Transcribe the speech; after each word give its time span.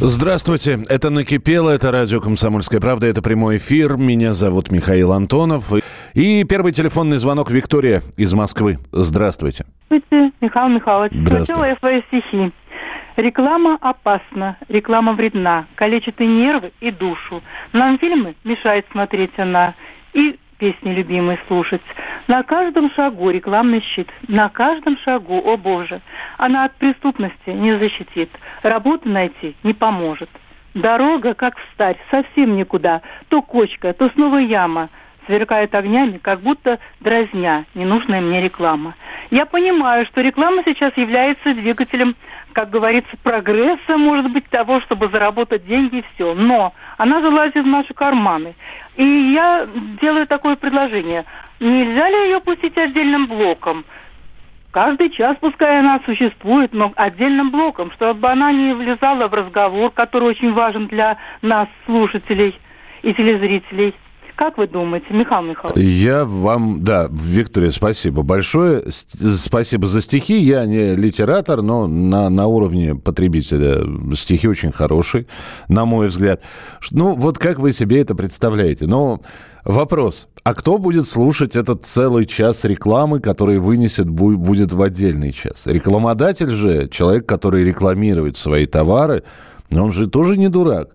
Здравствуйте, 0.00 0.78
это 0.88 1.10
«Накипело», 1.10 1.70
это 1.70 1.90
радио 1.90 2.20
«Комсомольская 2.20 2.80
правда», 2.80 3.08
это 3.08 3.20
прямой 3.20 3.56
эфир. 3.56 3.96
Меня 3.96 4.32
зовут 4.32 4.70
Михаил 4.70 5.12
Антонов. 5.12 5.72
И 6.14 6.44
первый 6.44 6.70
телефонный 6.70 7.16
звонок 7.16 7.50
Виктория 7.50 8.02
из 8.16 8.32
Москвы. 8.32 8.78
Здравствуйте. 8.92 9.66
Здравствуйте, 9.90 10.32
Михаил 10.40 10.68
Михайлович. 10.68 11.10
Здравствуйте. 11.12 11.62
Я 11.70 11.76
свои 11.78 12.02
стихи. 12.02 12.52
Реклама 13.16 13.76
опасна, 13.80 14.56
реклама 14.68 15.14
вредна, 15.14 15.66
калечит 15.74 16.20
и 16.20 16.26
нервы, 16.28 16.70
и 16.80 16.92
душу. 16.92 17.42
Нам 17.72 17.98
фильмы 17.98 18.36
мешает 18.44 18.86
смотреть 18.92 19.36
она, 19.36 19.74
и 20.12 20.38
песни 20.58 20.92
любимые 20.92 21.38
слушать. 21.46 21.82
На 22.26 22.42
каждом 22.42 22.90
шагу 22.90 23.30
рекламный 23.30 23.80
щит, 23.80 24.08
на 24.26 24.48
каждом 24.48 24.98
шагу, 24.98 25.38
о 25.38 25.56
боже. 25.56 26.00
Она 26.36 26.64
от 26.64 26.74
преступности 26.74 27.50
не 27.50 27.78
защитит, 27.78 28.30
работы 28.62 29.08
найти 29.08 29.56
не 29.62 29.72
поможет. 29.72 30.28
Дорога, 30.74 31.34
как 31.34 31.56
встарь, 31.58 31.96
совсем 32.10 32.56
никуда. 32.56 33.00
То 33.28 33.42
кочка, 33.42 33.92
то 33.92 34.10
снова 34.10 34.36
яма. 34.36 34.90
Сверкает 35.28 35.74
огнями, 35.74 36.16
как 36.16 36.40
будто 36.40 36.78
дразня 37.00 37.66
ненужная 37.74 38.22
мне 38.22 38.40
реклама. 38.40 38.94
Я 39.30 39.44
понимаю, 39.44 40.06
что 40.06 40.22
реклама 40.22 40.62
сейчас 40.64 40.96
является 40.96 41.52
двигателем, 41.52 42.16
как 42.54 42.70
говорится, 42.70 43.14
прогресса, 43.22 43.98
может 43.98 44.32
быть, 44.32 44.48
того, 44.48 44.80
чтобы 44.80 45.08
заработать 45.08 45.66
деньги 45.66 45.98
и 45.98 46.04
все. 46.14 46.32
Но 46.32 46.72
она 46.96 47.20
залазит 47.20 47.62
в 47.62 47.66
наши 47.66 47.92
карманы. 47.92 48.54
И 48.96 49.04
я 49.04 49.68
делаю 50.00 50.26
такое 50.26 50.56
предложение. 50.56 51.26
Нельзя 51.60 52.08
ли 52.08 52.30
ее 52.30 52.40
пустить 52.40 52.78
отдельным 52.78 53.26
блоком? 53.26 53.84
Каждый 54.70 55.10
час, 55.10 55.36
пускай 55.40 55.80
она 55.80 56.00
существует, 56.06 56.72
но 56.72 56.90
отдельным 56.96 57.50
блоком, 57.50 57.92
чтобы 57.92 58.30
она 58.30 58.50
не 58.50 58.72
влезала 58.72 59.28
в 59.28 59.34
разговор, 59.34 59.90
который 59.90 60.30
очень 60.30 60.54
важен 60.54 60.86
для 60.86 61.18
нас, 61.42 61.68
слушателей 61.84 62.58
и 63.02 63.12
телезрителей. 63.12 63.94
Как 64.38 64.56
вы 64.56 64.68
думаете, 64.68 65.06
Михаил 65.10 65.42
Михайлович? 65.42 65.84
Я 65.84 66.24
вам, 66.24 66.84
да, 66.84 67.08
Виктория, 67.10 67.72
спасибо 67.72 68.22
большое. 68.22 68.84
Спасибо 68.88 69.88
за 69.88 70.00
стихи. 70.00 70.38
Я 70.38 70.64
не 70.64 70.94
литератор, 70.94 71.60
но 71.60 71.88
на, 71.88 72.28
на 72.30 72.46
уровне 72.46 72.94
потребителя 72.94 73.84
стихи 74.14 74.46
очень 74.46 74.70
хорошие, 74.70 75.26
на 75.66 75.86
мой 75.86 76.06
взгляд. 76.06 76.40
Ну, 76.92 77.16
вот 77.16 77.36
как 77.36 77.58
вы 77.58 77.72
себе 77.72 78.00
это 78.00 78.14
представляете? 78.14 78.86
Ну, 78.86 79.20
вопрос. 79.64 80.28
А 80.44 80.54
кто 80.54 80.78
будет 80.78 81.08
слушать 81.08 81.56
этот 81.56 81.84
целый 81.84 82.24
час 82.24 82.64
рекламы, 82.64 83.18
который 83.18 83.58
вынесет 83.58 84.06
бу- 84.06 84.36
будет 84.36 84.72
в 84.72 84.80
отдельный 84.80 85.32
час? 85.32 85.66
Рекламодатель 85.66 86.50
же, 86.50 86.88
человек, 86.88 87.26
который 87.26 87.64
рекламирует 87.64 88.36
свои 88.36 88.66
товары, 88.66 89.24
он 89.72 89.90
же 89.90 90.06
тоже 90.06 90.36
не 90.36 90.48
дурак. 90.48 90.90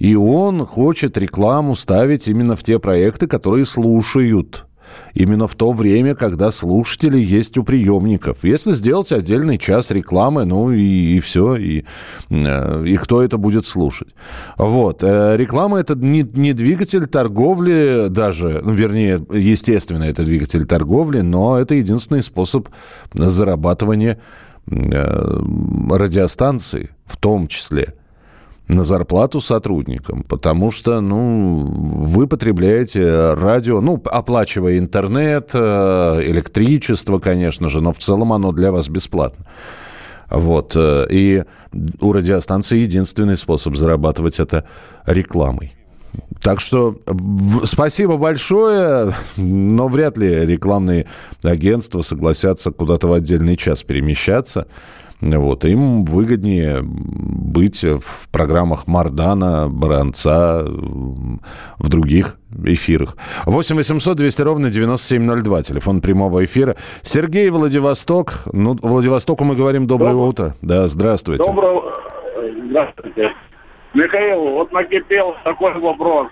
И 0.00 0.14
он 0.14 0.64
хочет 0.64 1.18
рекламу 1.18 1.76
ставить 1.76 2.26
именно 2.26 2.56
в 2.56 2.64
те 2.64 2.78
проекты, 2.78 3.26
которые 3.26 3.66
слушают. 3.66 4.66
Именно 5.12 5.46
в 5.46 5.54
то 5.54 5.72
время, 5.72 6.14
когда 6.14 6.50
слушатели 6.50 7.18
есть 7.18 7.58
у 7.58 7.64
приемников. 7.64 8.38
Если 8.42 8.72
сделать 8.72 9.12
отдельный 9.12 9.58
час 9.58 9.90
рекламы, 9.90 10.46
ну 10.46 10.72
и, 10.72 11.20
все, 11.20 11.54
и, 11.56 11.84
э, 12.30 12.84
и 12.86 12.96
кто 12.96 13.22
это 13.22 13.36
будет 13.36 13.66
слушать. 13.66 14.08
Вот. 14.56 15.04
Э, 15.04 15.36
Реклама 15.36 15.78
это 15.78 15.94
не, 15.94 16.22
не 16.22 16.54
двигатель 16.54 17.06
торговли 17.06 18.06
даже, 18.08 18.62
ну, 18.64 18.72
вернее, 18.72 19.20
естественно, 19.30 20.04
это 20.04 20.24
двигатель 20.24 20.64
торговли, 20.64 21.20
но 21.20 21.58
это 21.58 21.74
единственный 21.74 22.22
способ 22.22 22.68
зарабатывания 23.12 24.18
э, 24.66 25.40
радиостанции 25.90 26.88
в 27.04 27.18
том 27.18 27.48
числе 27.48 27.94
на 28.70 28.84
зарплату 28.84 29.40
сотрудникам, 29.40 30.22
потому 30.22 30.70
что, 30.70 31.00
ну, 31.00 31.88
вы 31.90 32.26
потребляете 32.26 33.34
радио, 33.34 33.80
ну, 33.80 34.00
оплачивая 34.04 34.78
интернет, 34.78 35.50
э, 35.54 36.22
электричество, 36.26 37.18
конечно 37.18 37.68
же, 37.68 37.80
но 37.80 37.92
в 37.92 37.98
целом 37.98 38.32
оно 38.32 38.52
для 38.52 38.70
вас 38.72 38.88
бесплатно. 38.88 39.46
Вот. 40.30 40.74
э, 40.76 41.06
И 41.10 41.44
у 42.00 42.12
радиостанции 42.12 42.78
единственный 42.78 43.36
способ 43.36 43.76
зарабатывать 43.76 44.38
это 44.38 44.64
рекламой. 45.06 45.74
Так 46.42 46.60
что 46.60 46.96
спасибо 47.64 48.16
большое, 48.16 49.12
но 49.36 49.88
вряд 49.88 50.18
ли 50.18 50.46
рекламные 50.46 51.06
агентства 51.42 52.02
согласятся 52.02 52.70
куда-то 52.70 53.08
в 53.08 53.12
отдельный 53.12 53.56
час 53.56 53.82
перемещаться. 53.82 54.66
Вот, 55.20 55.64
им 55.64 56.04
выгоднее 56.04 56.80
быть 56.82 57.82
в 57.82 58.28
программах 58.30 58.86
Мардана, 58.86 59.68
Баранца, 59.68 60.64
в 60.66 61.88
других 61.88 62.36
эфирах. 62.64 63.16
8 63.44 63.76
800 63.76 64.16
200 64.16 64.42
ровно 64.42 64.70
9702, 64.70 65.62
телефон 65.62 66.00
прямого 66.00 66.44
эфира. 66.44 66.76
Сергей 67.02 67.50
Владивосток. 67.50 68.44
Ну, 68.52 68.76
Владивостоку 68.80 69.44
мы 69.44 69.56
говорим 69.56 69.86
доброе 69.86 70.12
Доброе. 70.12 70.28
утро. 70.28 70.54
Да, 70.62 70.88
здравствуйте. 70.88 71.44
Доброго... 71.44 71.92
Здравствуйте. 72.70 73.32
Михаил, 73.94 74.40
вот 74.52 74.72
накипел 74.72 75.34
такой 75.44 75.74
вопрос. 75.80 76.28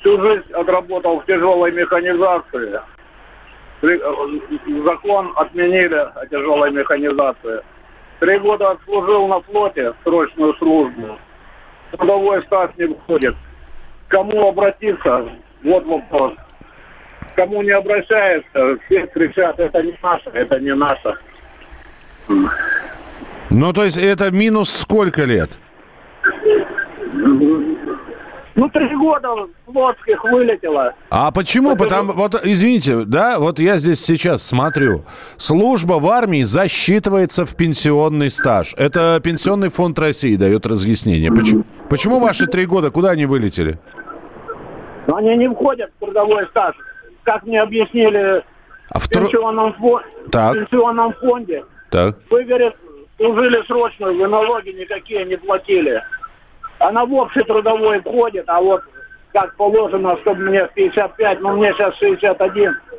Всю 0.00 0.20
жизнь 0.20 0.50
отработал 0.52 1.20
в 1.20 1.26
тяжелой 1.26 1.72
механизации. 1.72 2.80
Э, 3.82 3.98
Закон 4.84 5.32
отменили 5.36 5.94
о 5.94 6.26
тяжелой 6.26 6.70
механизации. 6.70 7.62
Три 8.20 8.38
года 8.38 8.70
отслужил 8.70 9.26
на 9.26 9.40
флоте 9.40 9.92
срочную 10.04 10.54
службу. 10.54 11.18
Трудовой 11.90 12.42
стаж 12.44 12.70
не 12.78 12.86
входит. 12.86 13.34
К 14.06 14.12
Кому 14.12 14.48
обратиться? 14.48 15.28
Вот 15.64 15.84
вопрос. 15.84 16.34
Кому 17.34 17.62
не 17.62 17.70
обращаешься, 17.70 18.78
все 18.86 19.06
кричат, 19.06 19.58
это 19.58 19.82
не 19.82 19.94
наше, 20.02 20.30
это 20.32 20.60
не 20.60 20.74
наше. 20.74 21.14
Ну, 23.50 23.72
то 23.72 23.84
есть 23.84 23.98
это 23.98 24.30
минус 24.30 24.70
сколько 24.70 25.24
лет? 25.24 25.58
Ну, 28.54 28.68
три 28.68 28.94
года 28.96 29.28
флотских 29.66 30.22
вылетело. 30.24 30.92
А 31.10 31.30
почему? 31.30 31.74
Потому, 31.74 32.12
вот, 32.12 32.34
извините, 32.44 33.04
да, 33.06 33.38
вот 33.38 33.58
я 33.58 33.76
здесь 33.76 34.04
сейчас 34.04 34.42
смотрю. 34.46 35.04
Служба 35.38 35.94
в 35.94 36.06
армии 36.08 36.42
засчитывается 36.42 37.46
в 37.46 37.56
пенсионный 37.56 38.28
стаж. 38.28 38.74
Это 38.76 39.20
Пенсионный 39.24 39.70
фонд 39.70 39.98
России 39.98 40.36
дает 40.36 40.66
разъяснение. 40.66 41.30
Почему, 41.32 41.64
почему 41.88 42.18
ваши 42.20 42.46
три 42.46 42.66
года, 42.66 42.90
куда 42.90 43.10
они 43.12 43.24
вылетели? 43.24 43.78
Но 45.06 45.16
они 45.16 45.34
не 45.36 45.48
входят 45.48 45.90
в 45.96 46.04
трудовой 46.04 46.46
стаж. 46.50 46.74
Как 47.24 47.44
мне 47.44 47.60
объяснили 47.62 48.42
А 48.90 48.98
в 48.98 49.08
тру- 49.08 49.22
пенсионном, 49.22 49.74
фо- 49.80 50.02
Так. 50.30 50.54
в 50.56 50.58
пенсионном 50.60 51.14
фонде, 51.14 51.64
Так. 51.90 52.16
вы, 52.30 52.44
говорит, 52.44 52.74
служили 53.16 53.62
срочную, 53.66 54.16
вы 54.18 54.28
налоги 54.28 54.70
никакие 54.70 55.24
не 55.24 55.36
платили. 55.36 56.02
Она 56.82 57.04
в 57.06 57.14
общий 57.14 57.42
трудовой 57.42 58.00
входит, 58.00 58.44
а 58.48 58.60
вот 58.60 58.82
как 59.32 59.54
положено, 59.56 60.18
чтобы 60.22 60.42
мне 60.42 60.66
в 60.66 60.74
55, 60.74 61.40
но 61.40 61.52
мне 61.52 61.72
сейчас 61.72 61.96
61, 61.96 62.76
ну, 62.90 62.91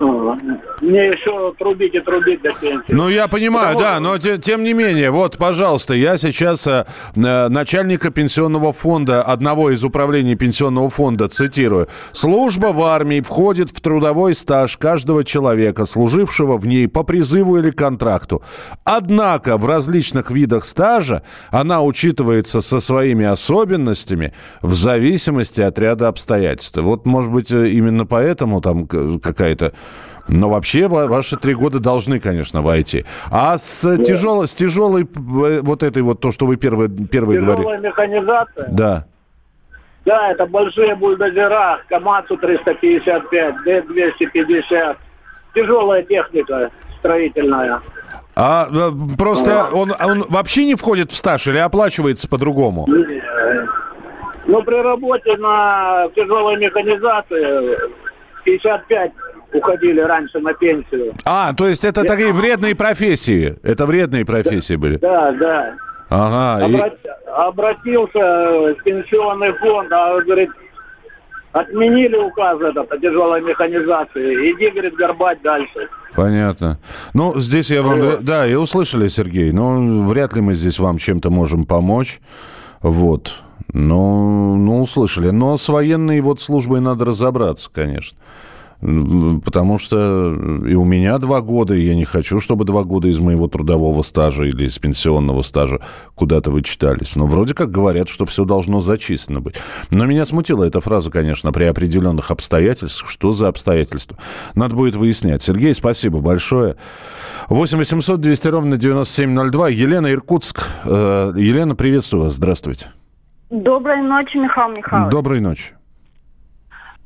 мне 0.00 1.08
еще 1.08 1.52
трубить 1.58 1.94
и 1.94 2.00
трубить 2.00 2.40
до 2.42 2.52
пенсии. 2.52 2.84
Ну, 2.92 3.08
я 3.08 3.26
понимаю, 3.28 3.74
Потому 3.76 3.94
да, 3.94 4.00
но 4.00 4.18
те- 4.18 4.38
тем 4.38 4.62
не 4.62 4.72
менее, 4.72 5.10
вот, 5.10 5.36
пожалуйста, 5.38 5.94
я 5.94 6.16
сейчас 6.18 6.66
э, 6.66 6.86
э, 7.16 7.48
начальника 7.48 8.10
пенсионного 8.10 8.72
фонда, 8.72 9.22
одного 9.22 9.70
из 9.70 9.82
управлений 9.84 10.36
пенсионного 10.36 10.88
фонда, 10.88 11.28
цитирую. 11.28 11.88
«Служба 12.12 12.68
в 12.68 12.82
армии 12.82 13.20
входит 13.20 13.70
в 13.70 13.80
трудовой 13.80 14.34
стаж 14.34 14.76
каждого 14.76 15.24
человека, 15.24 15.84
служившего 15.84 16.58
в 16.58 16.66
ней 16.66 16.86
по 16.88 17.02
призыву 17.02 17.58
или 17.58 17.70
контракту. 17.70 18.42
Однако 18.84 19.56
в 19.56 19.66
различных 19.66 20.30
видах 20.30 20.64
стажа 20.64 21.22
она 21.50 21.82
учитывается 21.82 22.60
со 22.60 22.80
своими 22.80 23.26
особенностями 23.26 24.32
в 24.62 24.74
зависимости 24.74 25.60
от 25.60 25.78
ряда 25.78 26.08
обстоятельств». 26.08 26.76
Вот, 26.78 27.04
может 27.06 27.32
быть, 27.32 27.50
э, 27.50 27.68
именно 27.70 28.06
поэтому 28.06 28.60
там 28.60 28.86
к- 28.86 29.18
какая-то 29.20 29.72
Но 30.28 30.50
вообще 30.50 30.88
ваши 30.88 31.36
три 31.36 31.54
года 31.54 31.80
должны, 31.80 32.20
конечно, 32.20 32.62
войти. 32.62 33.04
А 33.30 33.56
с, 33.56 33.96
да. 33.96 34.02
тяжелой, 34.02 34.46
с 34.46 34.54
тяжелой 34.54 35.02
э, 35.02 35.60
вот 35.62 35.82
этой 35.82 36.02
вот, 36.02 36.20
то, 36.20 36.30
что 36.30 36.46
вы 36.46 36.56
первый, 36.56 36.88
первый 36.88 37.38
говорили. 37.38 37.64
Тяжелая 37.64 37.80
механизация? 37.80 38.68
Да. 38.70 39.06
Да, 40.04 40.30
это 40.30 40.46
большие 40.46 40.94
бульдозера, 40.94 41.80
КАМАЗу 41.88 42.36
355, 42.36 43.62
Д-250. 43.64 44.96
Тяжелая 45.54 46.02
техника 46.02 46.70
строительная. 46.98 47.80
А 48.36 48.68
э, 48.70 48.90
просто 49.16 49.66
он, 49.72 49.92
он 50.00 50.24
вообще 50.28 50.64
не 50.64 50.74
входит 50.74 51.10
в 51.10 51.16
стаж 51.16 51.46
или 51.48 51.58
оплачивается 51.58 52.28
по-другому? 52.28 52.86
Ну, 54.46 54.62
при 54.62 54.80
работе 54.80 55.36
на 55.36 56.08
тяжелой 56.14 56.56
механизации 56.56 57.76
55 58.44 59.12
уходили 59.52 60.00
раньше 60.00 60.38
на 60.40 60.52
пенсию. 60.54 61.14
А, 61.24 61.52
то 61.54 61.66
есть 61.68 61.84
это 61.84 62.02
Я... 62.02 62.06
такие 62.06 62.32
вредные 62.32 62.74
профессии. 62.74 63.56
Это 63.62 63.86
вредные 63.86 64.24
профессии 64.24 64.76
были. 64.76 64.96
Да, 64.98 65.32
да. 65.32 65.74
Ага. 66.10 66.64
Обрат... 66.64 66.94
И... 67.04 67.08
Обратился 67.30 68.18
в 68.18 68.82
пенсионный 68.84 69.52
фонд, 69.58 69.92
а 69.92 70.20
говорит, 70.20 70.50
отменили 71.52 72.16
указ 72.16 72.60
этот 72.60 72.90
о 72.90 72.98
тяжелой 72.98 73.42
механизации. 73.42 74.52
Иди, 74.52 74.70
говорит, 74.70 74.94
горбать 74.94 75.40
дальше. 75.42 75.88
Понятно. 76.14 76.78
Ну, 77.14 77.38
здесь 77.38 77.70
я 77.70 77.82
вам... 77.82 78.24
Да, 78.24 78.46
и 78.46 78.54
услышали, 78.54 79.08
Сергей. 79.08 79.52
Но 79.52 80.04
вряд 80.04 80.34
ли 80.34 80.40
мы 80.40 80.54
здесь 80.54 80.78
вам 80.78 80.98
чем-то 80.98 81.30
можем 81.30 81.64
помочь. 81.64 82.20
Вот. 82.80 83.34
Ну, 83.72 84.56
ну, 84.56 84.82
услышали. 84.82 85.30
Но 85.30 85.56
с 85.56 85.68
военной 85.68 86.20
вот 86.20 86.40
службой 86.40 86.80
надо 86.80 87.04
разобраться, 87.04 87.70
конечно. 87.72 88.18
Потому 88.80 89.78
что 89.78 90.34
и 90.66 90.74
у 90.74 90.84
меня 90.84 91.18
два 91.18 91.40
года, 91.40 91.74
и 91.74 91.84
я 91.84 91.96
не 91.96 92.04
хочу, 92.04 92.38
чтобы 92.38 92.64
два 92.64 92.84
года 92.84 93.08
из 93.08 93.18
моего 93.18 93.48
трудового 93.48 94.02
стажа 94.02 94.44
или 94.44 94.66
из 94.66 94.78
пенсионного 94.78 95.42
стажа 95.42 95.80
куда-то 96.14 96.52
вычитались. 96.52 97.16
Но 97.16 97.26
вроде 97.26 97.54
как 97.54 97.72
говорят, 97.72 98.08
что 98.08 98.24
все 98.24 98.44
должно 98.44 98.80
зачислено 98.80 99.40
быть. 99.40 99.56
Но 99.90 100.06
меня 100.06 100.24
смутила 100.24 100.62
эта 100.62 100.80
фраза, 100.80 101.10
конечно, 101.10 101.50
при 101.52 101.64
определенных 101.64 102.30
обстоятельствах. 102.30 103.10
Что 103.10 103.32
за 103.32 103.48
обстоятельства? 103.48 104.16
Надо 104.54 104.76
будет 104.76 104.94
выяснять. 104.94 105.42
Сергей, 105.42 105.74
спасибо 105.74 106.20
большое. 106.20 106.76
8 107.48 107.78
800 107.78 108.20
200 108.20 108.48
ровно 108.48 108.76
9702. 108.76 109.70
Елена 109.70 110.12
Иркутск. 110.12 110.68
Э, 110.84 111.32
Елена, 111.34 111.74
приветствую 111.74 112.24
вас. 112.24 112.34
Здравствуйте. 112.34 112.92
Доброй 113.50 114.02
ночи, 114.02 114.36
Михаил 114.36 114.68
Михайлович. 114.76 115.10
Доброй 115.10 115.40
ночи. 115.40 115.77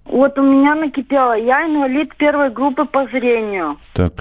Вот 0.04 0.38
у 0.38 0.43
меня 0.43 0.75
накипело. 0.75 1.32
Я 1.32 1.66
инвалид 1.66 2.14
первой 2.16 2.50
группы 2.50 2.84
по 2.84 3.06
зрению. 3.06 3.78
Так. 3.94 4.12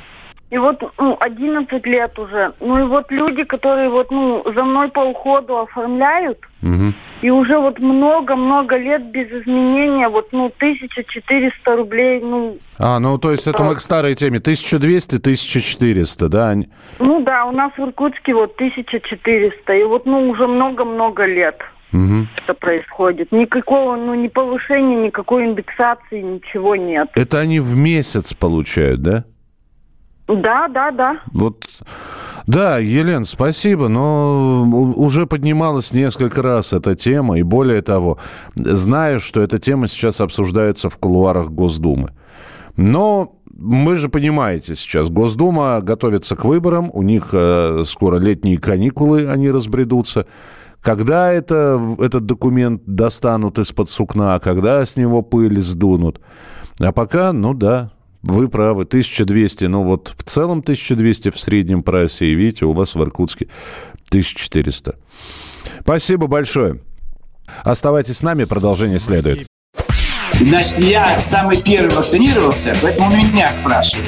И 0.52 0.58
вот 0.58 0.84
ну, 1.00 1.16
11 1.20 1.86
лет 1.86 2.20
уже. 2.20 2.52
Ну 2.60 2.78
и 2.80 2.84
вот 2.84 3.10
люди, 3.10 3.46
которые 3.46 3.90
вот 3.90 4.12
ну 4.12 4.44
за 4.54 4.64
мной 4.66 4.90
по 4.90 5.00
уходу 5.00 5.60
оформляют, 5.60 6.40
угу. 6.62 6.94
и 7.22 7.30
уже 7.30 7.58
вот 7.58 7.80
много-много 7.80 8.76
лет 8.76 9.02
без 9.12 9.32
изменения, 9.32 10.10
вот 10.10 10.28
ну 10.34 10.48
1400 10.48 11.76
рублей, 11.78 12.20
ну... 12.20 12.58
А, 12.78 13.00
ну 13.00 13.18
то 13.18 13.32
есть 13.32 13.48
это 13.48 13.64
мы 13.64 13.76
к 13.76 13.80
старой 13.80 14.14
теме. 14.16 14.40
1200-1400, 14.40 16.28
да? 16.28 16.54
Ну 17.00 17.24
да, 17.24 17.46
у 17.46 17.52
нас 17.52 17.72
в 17.78 17.80
Иркутске 17.80 18.34
вот 18.34 18.56
1400, 18.56 19.74
и 19.74 19.84
вот 19.86 20.06
ну 20.06 20.30
уже 20.30 20.48
много-много 20.48 21.26
лет 21.26 21.62
угу. 21.92 22.28
это 22.44 22.54
происходит. 22.54 23.32
Никакого, 23.32 23.96
ну, 23.96 24.14
ни 24.14 24.28
повышения, 24.28 25.08
никакой 25.08 25.46
индексации, 25.46 26.22
ничего 26.22 26.76
нет. 26.76 27.10
Это 27.16 27.40
они 27.40 27.60
в 27.60 27.76
месяц 27.76 28.34
получают, 28.34 29.02
да? 29.02 29.26
Да, 30.28 30.68
да, 30.70 30.92
да. 30.92 31.20
Вот, 31.34 31.66
да, 32.48 32.78
Елен, 32.78 33.26
спасибо, 33.26 33.88
но 33.88 34.64
уже 34.96 35.26
поднималась 35.26 35.94
несколько 35.94 36.42
раз 36.42 36.74
эта 36.74 36.96
тема, 36.96 37.38
и 37.38 37.44
более 37.44 37.82
того, 37.82 38.18
знаю, 38.56 39.20
что 39.20 39.42
эта 39.42 39.58
тема 39.58 39.88
сейчас 39.88 40.22
обсуждается 40.22 40.90
в 40.90 40.98
кулуарах 40.98 41.50
Госдумы. 41.50 42.12
Но 42.78 43.36
вы 43.46 43.96
же 43.96 44.10
понимаете 44.10 44.76
сейчас, 44.76 45.10
Госдума 45.10 45.82
готовится 45.82 46.36
к 46.36 46.46
выборам, 46.46 46.90
у 46.94 47.04
них 47.04 47.30
э, 47.34 47.84
скоро 47.86 48.18
летние 48.18 48.58
каникулы, 48.58 49.28
они 49.30 49.52
разбредутся. 49.52 50.26
Когда 50.82 51.32
это, 51.32 51.80
этот 52.00 52.26
документ 52.26 52.82
достанут 52.86 53.60
из-под 53.60 53.90
сукна, 53.90 54.40
когда 54.40 54.84
с 54.84 54.98
него 54.98 55.22
пыль 55.22 55.62
сдунут. 55.62 56.20
А 56.80 56.92
пока, 56.92 57.34
ну 57.34 57.54
да, 57.54 57.92
вы 58.24 58.48
правы, 58.48 58.84
1200, 58.84 59.66
ну 59.66 59.84
вот 59.84 60.12
в 60.16 60.24
целом 60.24 60.60
1200 60.60 61.30
в 61.30 61.40
среднем 61.40 61.84
по 61.84 61.92
России, 61.92 62.34
видите, 62.34 62.66
у 62.66 62.74
вас 62.74 62.96
в 62.96 63.02
Иркутске 63.02 63.48
1400. 64.10 64.96
Спасибо 65.82 66.28
большое. 66.28 66.82
Оставайтесь 67.64 68.18
с 68.18 68.24
нами, 68.24 68.46
продолжение 68.46 69.00
следует. 69.00 69.46
Значит, 70.40 70.84
я 70.84 71.22
самый 71.22 71.62
первый 71.62 71.94
вакцинировался, 71.96 72.76
поэтому 72.82 73.16
меня 73.16 73.52
спрашивают. 73.52 74.08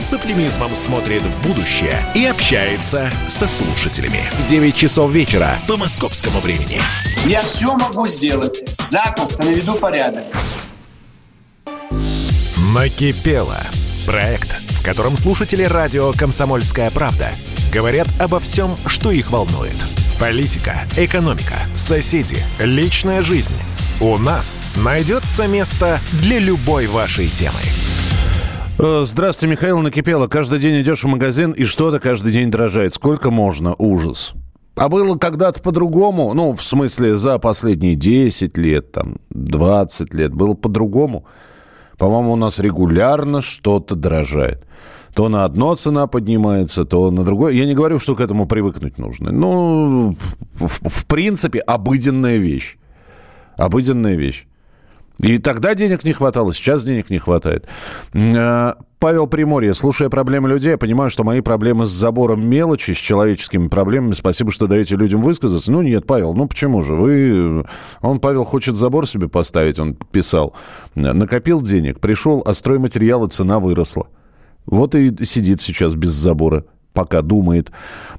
с 0.00 0.14
оптимизмом 0.14 0.74
смотрит 0.74 1.22
в 1.22 1.46
будущее 1.46 2.02
и 2.14 2.24
общается 2.24 3.10
со 3.28 3.46
слушателями. 3.46 4.22
9 4.48 4.74
часов 4.74 5.10
вечера 5.12 5.58
по 5.68 5.76
московскому 5.76 6.40
времени. 6.40 6.80
Я 7.26 7.42
все 7.42 7.74
могу 7.74 8.06
сделать. 8.06 8.64
Запросто 8.78 9.44
наведу 9.44 9.74
порядок. 9.74 10.24
Накипело. 12.74 13.58
Проект, 14.06 14.50
в 14.70 14.82
котором 14.82 15.18
слушатели 15.18 15.64
радио 15.64 16.12
«Комсомольская 16.12 16.90
правда» 16.90 17.28
говорят 17.70 18.08
обо 18.18 18.40
всем, 18.40 18.74
что 18.86 19.10
их 19.10 19.30
волнует. 19.30 19.76
Политика, 20.18 20.80
экономика, 20.96 21.56
соседи, 21.76 22.42
личная 22.58 23.22
жизнь. 23.22 23.54
У 24.00 24.16
нас 24.16 24.62
найдется 24.76 25.46
место 25.46 26.00
для 26.12 26.38
любой 26.38 26.86
вашей 26.86 27.28
темы. 27.28 27.60
Э, 28.82 29.02
здравствуйте, 29.04 29.52
Михаил 29.52 29.80
Накипело. 29.80 30.26
Каждый 30.26 30.58
день 30.58 30.80
идешь 30.80 31.04
в 31.04 31.06
магазин, 31.06 31.50
и 31.50 31.64
что-то 31.64 32.00
каждый 32.00 32.32
день 32.32 32.50
дорожает. 32.50 32.94
Сколько 32.94 33.30
можно? 33.30 33.74
Ужас. 33.76 34.32
А 34.74 34.88
было 34.88 35.18
когда-то 35.18 35.60
по-другому, 35.60 36.32
ну, 36.32 36.54
в 36.54 36.62
смысле, 36.62 37.16
за 37.16 37.38
последние 37.38 37.94
10 37.94 38.56
лет, 38.56 38.90
там, 38.90 39.16
20 39.30 40.14
лет, 40.14 40.32
было 40.32 40.54
по-другому. 40.54 41.26
По-моему, 41.98 42.32
у 42.32 42.36
нас 42.36 42.58
регулярно 42.58 43.42
что-то 43.42 43.96
дорожает. 43.96 44.64
То 45.14 45.28
на 45.28 45.44
одно 45.44 45.74
цена 45.74 46.06
поднимается, 46.06 46.86
то 46.86 47.10
на 47.10 47.22
другое. 47.22 47.52
Я 47.52 47.66
не 47.66 47.74
говорю, 47.74 47.98
что 47.98 48.14
к 48.14 48.20
этому 48.22 48.46
привыкнуть 48.46 48.96
нужно. 48.96 49.30
Ну, 49.30 50.16
в, 50.54 50.88
в 50.88 51.04
принципе, 51.06 51.58
обыденная 51.58 52.38
вещь. 52.38 52.78
Обыденная 53.58 54.14
вещь. 54.14 54.46
И 55.22 55.38
тогда 55.38 55.74
денег 55.74 56.04
не 56.04 56.12
хватало, 56.12 56.54
сейчас 56.54 56.84
денег 56.84 57.10
не 57.10 57.18
хватает. 57.18 57.66
А, 58.14 58.76
Павел 58.98 59.26
Приморье, 59.26 59.74
слушая 59.74 60.08
проблемы 60.08 60.48
людей, 60.48 60.70
я 60.70 60.78
понимаю, 60.78 61.10
что 61.10 61.24
мои 61.24 61.40
проблемы 61.40 61.84
с 61.86 61.90
забором 61.90 62.46
мелочи, 62.48 62.92
с 62.92 62.96
человеческими 62.96 63.68
проблемами. 63.68 64.14
Спасибо, 64.14 64.50
что 64.50 64.66
даете 64.66 64.96
людям 64.96 65.20
высказаться. 65.20 65.70
Ну 65.72 65.82
нет, 65.82 66.06
Павел, 66.06 66.34
ну 66.34 66.46
почему 66.46 66.82
же? 66.82 66.94
Вы... 66.94 67.66
Он, 68.00 68.18
Павел, 68.18 68.44
хочет 68.44 68.76
забор 68.76 69.06
себе 69.06 69.28
поставить, 69.28 69.78
он 69.78 69.94
писал. 69.94 70.54
Накопил 70.94 71.60
денег, 71.60 72.00
пришел, 72.00 72.42
а 72.46 72.54
стройматериалы 72.54 73.28
цена 73.28 73.58
выросла. 73.58 74.08
Вот 74.64 74.94
и 74.94 75.24
сидит 75.24 75.60
сейчас 75.60 75.94
без 75.94 76.10
забора 76.10 76.64
пока 76.92 77.22
думает. 77.22 77.70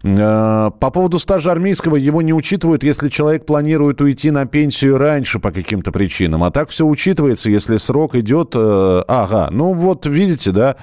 Э, 0.04 0.72
по 0.80 0.92
поводу 0.92 1.20
стажа 1.20 1.52
армейского, 1.52 1.96
его 1.96 2.22
не 2.22 2.34
учитывают, 2.34 2.84
если 2.84 3.10
человек 3.10 3.46
планирует 3.46 4.02
уйти 4.02 4.32
на 4.32 4.46
пенсию 4.46 4.98
раньше 4.98 5.40
по 5.40 5.52
каким-то 5.52 5.92
причинам. 5.92 6.44
А 6.44 6.52
так 6.52 6.70
все 6.70 6.86
учитывается, 6.86 7.50
если 7.50 7.78
срок 7.78 8.16
идет... 8.16 8.52
Э, 8.56 9.04
ага, 9.08 9.50
ну 9.52 9.74
вот 9.74 10.06
видите, 10.06 10.52
да, 10.52 10.76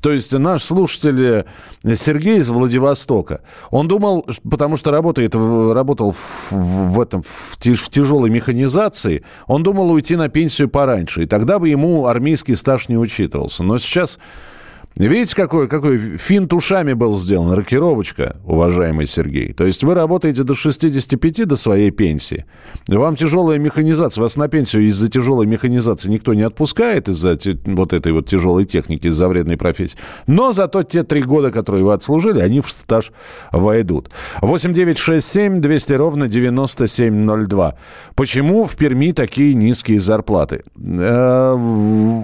то 0.00 0.12
есть 0.12 0.32
наш 0.32 0.62
слушатель 0.62 1.46
э, 1.84 1.94
Сергей 1.94 2.38
из 2.38 2.50
Владивостока, 2.50 3.40
он 3.70 3.88
думал, 3.88 4.26
потому 4.50 4.76
что 4.76 4.90
работает, 4.90 5.34
работал 5.34 6.12
в, 6.12 6.52
в 6.52 7.00
этом 7.00 7.22
в, 7.22 7.56
в 7.58 7.88
тяжелой 7.88 8.30
механизации, 8.30 9.24
он 9.46 9.62
думал 9.62 9.90
уйти 9.90 10.16
на 10.16 10.28
пенсию 10.28 10.68
пораньше, 10.68 11.22
и 11.22 11.26
тогда 11.26 11.58
бы 11.58 11.68
ему 11.68 12.06
армейский 12.06 12.54
стаж 12.54 12.88
не 12.88 12.98
учитывался. 12.98 13.62
Но 13.62 13.78
сейчас 13.78 14.18
Видите, 14.96 15.34
какой, 15.34 15.66
какой 15.66 15.98
финт 15.98 16.52
ушами 16.52 16.92
был 16.92 17.16
сделан, 17.16 17.52
рокировочка, 17.52 18.36
уважаемый 18.44 19.06
Сергей. 19.06 19.52
То 19.52 19.66
есть 19.66 19.82
вы 19.82 19.92
работаете 19.92 20.44
до 20.44 20.54
65, 20.54 21.48
до 21.48 21.56
своей 21.56 21.90
пенсии. 21.90 22.44
Вам 22.86 23.16
тяжелая 23.16 23.58
механизация, 23.58 24.22
вас 24.22 24.36
на 24.36 24.46
пенсию 24.46 24.86
из-за 24.86 25.08
тяжелой 25.08 25.46
механизации 25.46 26.08
никто 26.08 26.32
не 26.32 26.42
отпускает, 26.42 27.08
из-за 27.08 27.36
вот 27.64 27.92
этой 27.92 28.12
вот 28.12 28.28
тяжелой 28.28 28.66
техники, 28.66 29.08
из-за 29.08 29.26
вредной 29.26 29.56
профессии. 29.56 29.98
Но 30.28 30.52
зато 30.52 30.84
те 30.84 31.02
три 31.02 31.22
года, 31.22 31.50
которые 31.50 31.84
вы 31.84 31.92
отслужили, 31.92 32.38
они 32.38 32.60
в 32.60 32.70
стаж 32.70 33.10
войдут. 33.50 34.10
8 34.42 34.72
9 34.72 34.96
6 34.96 35.26
7 35.26 35.56
200 35.56 35.92
ровно 35.94 36.28
9702. 36.28 37.74
Почему 38.14 38.64
в 38.64 38.76
Перми 38.76 39.10
такие 39.10 39.54
низкие 39.54 39.98
зарплаты? 39.98 40.62
Э, 40.78 41.54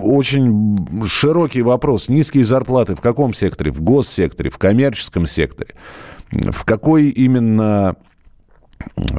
очень 0.04 0.78
широкий 1.08 1.62
вопрос. 1.62 2.08
Низкие 2.08 2.44
зарплаты 2.44 2.59
зарплаты 2.60 2.94
в 2.94 3.00
каком 3.00 3.32
секторе? 3.32 3.70
В 3.70 3.80
госсекторе, 3.80 4.50
в 4.50 4.58
коммерческом 4.58 5.26
секторе? 5.26 5.74
В 6.32 6.64
какой 6.64 7.08
именно... 7.08 7.96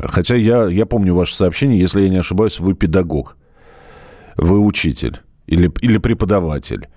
Хотя 0.05 0.35
я, 0.35 0.65
я 0.67 0.85
помню 0.85 1.13
ваше 1.13 1.35
сообщение, 1.35 1.79
если 1.79 2.01
я 2.01 2.09
не 2.09 2.17
ошибаюсь, 2.17 2.59
вы 2.59 2.73
педагог, 2.73 3.37
вы 4.37 4.59
учитель 4.59 5.19
или, 5.45 5.71
или 5.81 5.97
преподаватель. 5.97 6.87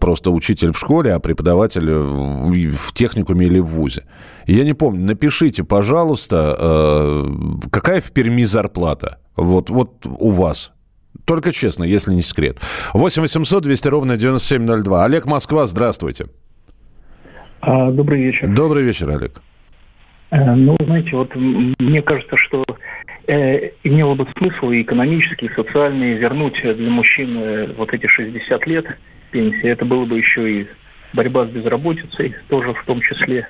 Просто 0.00 0.30
учитель 0.30 0.72
в 0.72 0.78
школе, 0.78 1.12
а 1.12 1.18
преподаватель 1.18 1.90
в 1.90 2.92
техникуме 2.94 3.46
или 3.46 3.58
в 3.58 3.66
ВУЗе. 3.66 4.04
Я 4.46 4.64
не 4.64 4.72
помню. 4.72 5.04
Напишите, 5.04 5.64
пожалуйста, 5.64 6.56
э, 6.58 7.26
какая 7.70 8.00
в 8.00 8.12
Перми 8.12 8.44
зарплата? 8.44 9.18
Вот, 9.36 9.68
вот 9.68 10.06
у 10.06 10.30
вас. 10.30 10.72
Только 11.28 11.52
честно, 11.52 11.84
если 11.84 12.14
не 12.14 12.22
секрет. 12.22 12.56
8 12.94 13.20
800 13.20 13.62
200 13.62 13.88
ровно 13.88 14.16
9702. 14.16 15.04
Олег 15.04 15.26
Москва, 15.26 15.66
здравствуйте. 15.66 16.24
А, 17.60 17.90
добрый 17.90 18.22
вечер. 18.22 18.48
Добрый 18.48 18.82
вечер, 18.82 19.10
Олег. 19.10 19.42
Э, 20.30 20.54
ну, 20.54 20.74
знаете, 20.80 21.10
вот 21.12 21.30
мне 21.34 22.00
кажется, 22.00 22.34
что 22.38 22.64
э, 23.26 23.72
имело 23.84 24.14
бы 24.14 24.26
смысл 24.38 24.70
и 24.70 24.80
экономический, 24.80 25.46
и 25.46 25.54
социальный 25.54 26.14
вернуть 26.14 26.58
для 26.62 26.90
мужчин 26.90 27.36
э, 27.36 27.72
вот 27.76 27.92
эти 27.92 28.06
60 28.06 28.66
лет 28.66 28.86
пенсии. 29.30 29.68
Это 29.68 29.84
было 29.84 30.06
бы 30.06 30.16
еще 30.16 30.62
и 30.62 30.66
борьба 31.12 31.44
с 31.44 31.50
безработицей, 31.50 32.36
тоже 32.48 32.72
в 32.72 32.82
том 32.86 33.02
числе. 33.02 33.46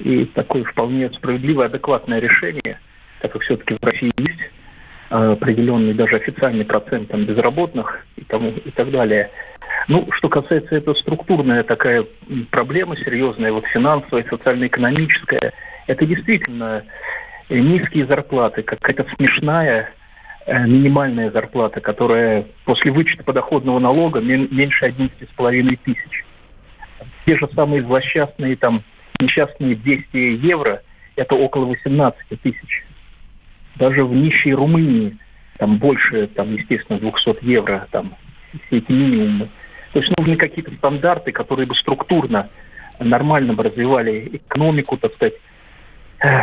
И 0.00 0.26
такое 0.26 0.62
вполне 0.64 1.08
справедливое, 1.12 1.66
адекватное 1.68 2.18
решение, 2.18 2.78
так 3.22 3.32
как 3.32 3.40
все-таки 3.40 3.78
в 3.80 3.82
России 3.82 4.12
есть 4.18 4.40
определенный 5.08 5.94
даже 5.94 6.16
официальный 6.16 6.64
процент 6.64 7.08
там, 7.08 7.24
безработных 7.24 8.04
и, 8.16 8.24
тому, 8.24 8.50
и 8.50 8.70
так 8.70 8.90
далее. 8.90 9.30
Ну, 9.86 10.06
что 10.12 10.28
касается 10.28 10.74
это 10.74 10.94
структурная 10.94 11.62
такая 11.62 12.04
проблема 12.50 12.96
серьезная, 12.96 13.52
вот 13.52 13.64
финансовая, 13.66 14.24
социально-экономическая, 14.28 15.52
это 15.86 16.04
действительно 16.04 16.84
низкие 17.48 18.06
зарплаты, 18.06 18.62
какая-то 18.62 19.06
смешная 19.16 19.90
э, 20.44 20.66
минимальная 20.66 21.30
зарплата, 21.30 21.80
которая 21.80 22.44
после 22.66 22.90
вычета 22.90 23.24
подоходного 23.24 23.78
налога 23.78 24.20
меньше 24.20 24.86
11,5 24.86 25.78
тысяч. 25.84 26.24
Те 27.24 27.38
же 27.38 27.48
самые 27.54 27.82
злосчастные 27.82 28.56
там 28.56 28.82
несчастные 29.20 29.74
200 29.74 30.16
евро, 30.44 30.82
это 31.16 31.34
около 31.34 31.64
18 31.64 32.40
тысяч 32.42 32.84
даже 33.78 34.04
в 34.04 34.14
нищей 34.14 34.52
Румынии 34.52 35.16
там 35.58 35.78
больше, 35.78 36.28
там, 36.28 36.54
естественно, 36.54 36.98
200 36.98 37.44
евро, 37.44 37.88
там, 37.90 38.14
все 38.66 38.78
эти 38.78 38.90
минимумы. 38.92 39.48
То 39.92 40.00
есть 40.00 40.16
нужны 40.16 40.36
какие-то 40.36 40.72
стандарты, 40.76 41.32
которые 41.32 41.66
бы 41.66 41.74
структурно 41.74 42.48
нормально 43.00 43.54
бы 43.54 43.62
развивали 43.62 44.28
экономику, 44.32 44.96
так 44.96 45.12
сказать, 45.14 45.34
э, 46.20 46.42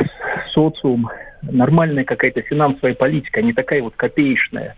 социум, 0.54 1.10
нормальная 1.42 2.04
какая-то 2.04 2.42
финансовая 2.42 2.96
политика, 2.96 3.40
а 3.40 3.44
не 3.44 3.54
такая 3.54 3.82
вот 3.82 3.96
копеечная, 3.96 4.76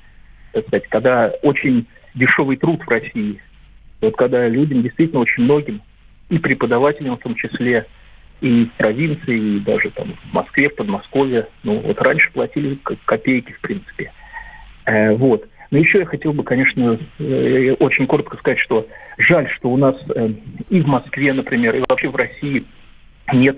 так 0.53 0.67
сказать, 0.67 0.87
когда 0.87 1.31
очень 1.43 1.87
дешевый 2.15 2.57
труд 2.57 2.81
в 2.83 2.89
России. 2.89 3.41
Вот 4.01 4.15
когда 4.15 4.47
людям, 4.47 4.83
действительно 4.83 5.21
очень 5.21 5.43
многим, 5.43 5.81
и 6.29 6.39
преподавателям 6.39 7.17
в 7.17 7.21
том 7.21 7.35
числе, 7.35 7.85
и 8.41 8.65
в 8.65 8.73
провинции, 8.77 9.37
и 9.37 9.59
даже 9.59 9.89
там 9.91 10.15
в 10.29 10.33
Москве, 10.33 10.69
в 10.69 10.75
Подмосковье. 10.75 11.47
Ну, 11.63 11.79
вот 11.79 12.01
раньше 12.01 12.31
платили 12.31 12.77
копейки, 13.05 13.51
в 13.53 13.61
принципе. 13.61 14.11
Э, 14.85 15.13
вот. 15.15 15.47
Но 15.71 15.77
еще 15.77 15.99
я 15.99 16.05
хотел 16.05 16.33
бы, 16.33 16.43
конечно, 16.43 16.97
э, 17.19 17.73
очень 17.79 18.07
коротко 18.07 18.37
сказать, 18.37 18.59
что 18.59 18.87
жаль, 19.17 19.49
что 19.49 19.69
у 19.69 19.77
нас 19.77 19.95
э, 20.15 20.29
и 20.69 20.81
в 20.81 20.87
Москве, 20.87 21.33
например, 21.33 21.75
и 21.75 21.83
вообще 21.87 22.09
в 22.09 22.15
России 22.15 22.63
нет 23.33 23.57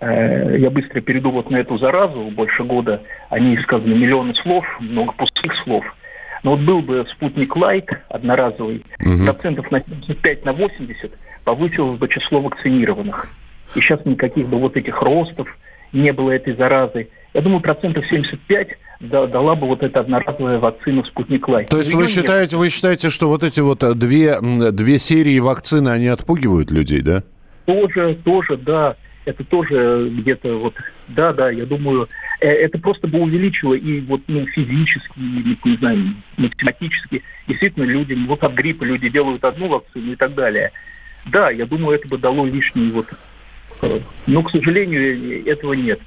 э, 0.00 0.56
я 0.58 0.70
быстро 0.70 1.00
перейду 1.00 1.30
вот 1.30 1.50
на 1.50 1.56
эту 1.56 1.78
заразу, 1.78 2.24
больше 2.32 2.64
года 2.64 3.02
о 3.30 3.38
ней 3.38 3.56
сказано 3.58 3.94
миллионы 3.94 4.34
слов, 4.34 4.66
много 4.80 5.12
пустых 5.12 5.54
слов. 5.64 5.84
Но 6.42 6.56
вот 6.56 6.60
был 6.60 6.82
бы 6.82 7.06
спутник 7.08 7.54
Light 7.56 7.88
одноразовый, 8.08 8.84
угу. 9.00 9.24
процентов 9.24 9.70
на 9.70 9.80
75 9.80 10.44
на 10.44 10.52
80 10.52 11.12
повысилось 11.44 11.98
бы 11.98 12.08
число 12.08 12.40
вакцинированных 12.40 13.28
и 13.74 13.80
сейчас 13.80 14.04
никаких 14.04 14.48
бы 14.48 14.58
вот 14.58 14.76
этих 14.76 15.00
ростов 15.00 15.48
не 15.92 16.12
было 16.12 16.30
этой 16.30 16.54
заразы. 16.54 17.08
Я 17.34 17.40
думаю, 17.40 17.60
процентов 17.60 18.06
75 18.06 18.76
дала 19.00 19.54
бы 19.54 19.66
вот 19.66 19.82
эта 19.82 20.00
одноразовая 20.00 20.58
вакцина 20.58 21.02
«Спутник 21.04 21.48
Light». 21.48 21.68
То 21.68 21.78
есть 21.78 21.94
вы 21.94 22.08
считаете, 22.08 22.56
вы 22.56 22.70
считаете, 22.70 23.10
что 23.10 23.28
вот 23.28 23.42
эти 23.42 23.60
вот 23.60 23.82
э, 23.82 23.94
две, 23.94 24.38
две 24.40 24.98
серии 24.98 25.38
вакцины, 25.38 25.88
они 25.88 26.06
отпугивают 26.08 26.70
людей, 26.70 27.00
да? 27.00 27.22
Тоже, 27.66 28.16
тоже, 28.24 28.56
да. 28.56 28.96
Это 29.24 29.44
тоже 29.44 30.10
где-то 30.10 30.58
вот, 30.58 30.74
да, 31.08 31.32
да, 31.32 31.50
я 31.50 31.64
думаю, 31.64 32.08
э, 32.40 32.48
это 32.48 32.78
просто 32.78 33.06
бы 33.06 33.20
увеличило 33.20 33.74
и 33.74 34.00
вот, 34.00 34.20
ну, 34.26 34.46
физически, 34.46 35.18
или, 35.18 35.56
не 35.64 35.76
знаю, 35.76 36.14
математически. 36.36 37.22
Действительно, 37.48 37.84
людям, 37.84 38.26
вот 38.26 38.42
от 38.44 38.52
гриппа 38.52 38.84
люди 38.84 39.08
делают 39.08 39.44
одну 39.44 39.68
вакцину 39.68 40.12
и 40.12 40.16
так 40.16 40.34
далее. 40.34 40.70
Да, 41.26 41.50
я 41.50 41.66
думаю, 41.66 41.96
это 41.96 42.08
бы 42.08 42.18
дало 42.18 42.46
лишний 42.46 42.90
вот 42.90 43.06
но, 44.26 44.42
к 44.42 44.50
сожалению, 44.50 45.46
этого 45.46 45.74
нет. 45.74 46.00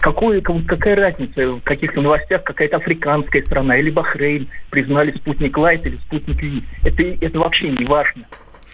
Какой, 0.00 0.42
какая 0.42 0.96
разница, 0.96 1.52
в 1.52 1.60
каких-то 1.62 2.02
новостях 2.02 2.44
какая-то 2.44 2.76
африканская 2.76 3.42
страна 3.42 3.76
или 3.76 3.90
Бахрейн 3.90 4.48
признали 4.70 5.12
спутник 5.12 5.56
Лайт 5.56 5.86
или 5.86 5.96
спутник 5.96 6.42
Ви. 6.42 6.62
Это, 6.84 7.02
это 7.02 7.38
вообще 7.38 7.70
не 7.70 7.86
важно. 7.86 8.24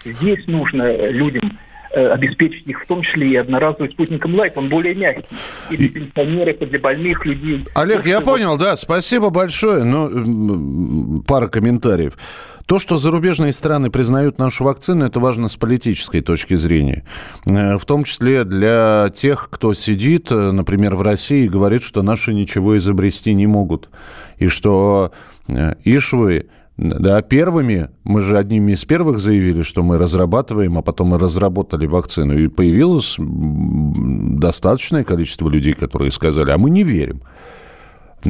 Здесь 0.03 0.45
нужно 0.47 1.09
людям 1.09 1.57
э, 1.91 2.07
обеспечить 2.09 2.67
их, 2.67 2.83
в 2.83 2.87
том 2.87 3.01
числе 3.01 3.29
и 3.29 3.35
одноразовым 3.37 3.91
спутником 3.91 4.35
Лайт, 4.35 4.57
он 4.57 4.67
более 4.67 4.93
мягкий. 4.93 5.35
И 5.69 5.77
для 5.77 5.89
пенсионеров, 5.89 6.61
и 6.61 6.65
для 6.65 6.79
больных 6.79 7.25
людей. 7.25 7.65
Олег, 7.75 8.05
я 8.05 8.19
понял, 8.19 8.57
да, 8.57 8.75
спасибо 8.75 9.29
большое. 9.29 9.85
Ну, 9.85 11.23
пара 11.25 11.47
комментариев. 11.47 12.17
То, 12.65 12.79
что 12.79 12.97
зарубежные 12.97 13.53
страны 13.53 13.91
признают 13.91 14.39
нашу 14.39 14.63
вакцину, 14.63 15.05
это 15.05 15.19
важно 15.19 15.49
с 15.49 15.55
политической 15.55 16.21
точки 16.21 16.55
зрения. 16.55 17.03
Э, 17.45 17.77
в 17.77 17.85
том 17.85 18.03
числе 18.03 18.43
для 18.43 19.11
тех, 19.13 19.49
кто 19.51 19.73
сидит, 19.73 20.31
э, 20.31 20.51
например, 20.51 20.95
в 20.95 21.01
России 21.03 21.45
и 21.45 21.49
говорит, 21.49 21.83
что 21.83 22.01
наши 22.01 22.33
ничего 22.33 22.77
изобрести 22.77 23.33
не 23.35 23.45
могут. 23.45 23.89
И 24.37 24.47
что 24.47 25.11
э, 25.47 25.75
ишвы 25.83 26.47
да, 26.77 27.21
первыми, 27.21 27.89
мы 28.03 28.21
же 28.21 28.37
одними 28.37 28.73
из 28.73 28.83
первых 28.83 29.19
заявили, 29.19 29.61
что 29.61 29.81
мы 29.83 29.97
разрабатываем, 29.97 30.77
а 30.77 30.81
потом 30.81 31.09
мы 31.09 31.19
разработали 31.19 31.85
вакцину. 31.85 32.37
И 32.37 32.47
появилось 32.47 33.15
достаточное 33.17 35.03
количество 35.03 35.47
людей, 35.47 35.73
которые 35.73 36.11
сказали, 36.11 36.51
а 36.51 36.57
мы 36.57 36.69
не 36.69 36.83
верим. 36.83 37.21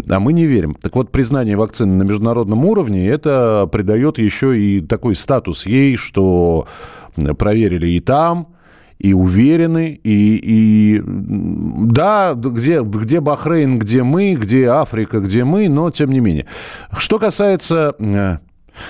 А 0.10 0.20
мы 0.20 0.34
не 0.34 0.46
верим. 0.46 0.76
Так 0.82 0.96
вот, 0.96 1.12
признание 1.12 1.58
вакцины 1.58 1.94
на 1.94 2.04
международном 2.04 2.66
уровне, 2.66 3.08
это 3.08 3.68
придает 3.72 4.18
еще 4.18 4.60
и 4.60 4.82
такой 4.82 5.16
статус 5.16 5.66
ей, 5.66 5.96
что 5.96 6.68
проверили 7.38 7.88
и 7.88 8.00
там, 8.00 8.56
и 8.98 9.14
уверены, 9.14 10.00
и, 10.04 10.40
и 10.42 11.04
да, 11.06 12.34
где, 12.34 12.82
где 12.82 13.20
Бахрейн, 13.20 13.78
где 13.78 14.04
мы, 14.04 14.36
где 14.36 14.68
Африка, 14.68 15.20
где 15.20 15.44
мы, 15.44 15.68
но 15.68 15.92
тем 15.92 16.12
не 16.12 16.20
менее. 16.20 16.46
Что 16.98 17.20
касается 17.20 17.94
э, 18.00 18.38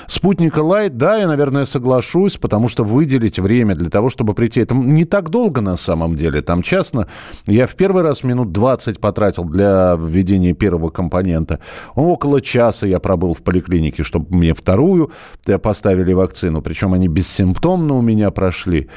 Спутника 0.08 0.60
Лайт, 0.60 0.98
да, 0.98 1.18
я, 1.18 1.27
наверное, 1.27 1.65
соглашусь, 1.65 2.38
потому 2.38 2.68
что 2.68 2.84
выделить 2.84 3.39
время 3.39 3.75
для 3.75 3.89
того, 3.89 4.10
чтобы 4.10 4.34
прийти, 4.34 4.62
это 4.62 4.75
не 4.75 5.06
так 5.06 5.30
долго 5.30 5.62
на 5.62 5.77
самом 5.77 6.15
деле. 6.15 6.42
Там, 6.42 6.62
честно, 6.62 7.08
я 7.46 7.68
в 7.68 7.75
первый 7.75 8.04
раз 8.04 8.24
минут 8.24 8.51
20 8.51 9.00
потратил 9.00 9.46
для 9.46 9.96
введения 10.00 10.54
первого 10.54 10.89
компонента. 10.89 11.60
Около 11.96 12.42
часа 12.42 12.88
я 12.88 13.00
пробыл 13.00 13.34
в 13.34 13.42
поликлинике, 13.42 14.04
чтобы 14.04 14.36
мне 14.36 14.54
вторую 14.54 15.12
э, 15.46 15.58
поставили 15.58 16.13
вакцину. 16.13 16.62
Причем 16.62 16.94
они 16.94 17.08
бессимптомно 17.08 17.96
у 17.96 18.01
меня 18.01 18.32
прошли. 18.32 18.89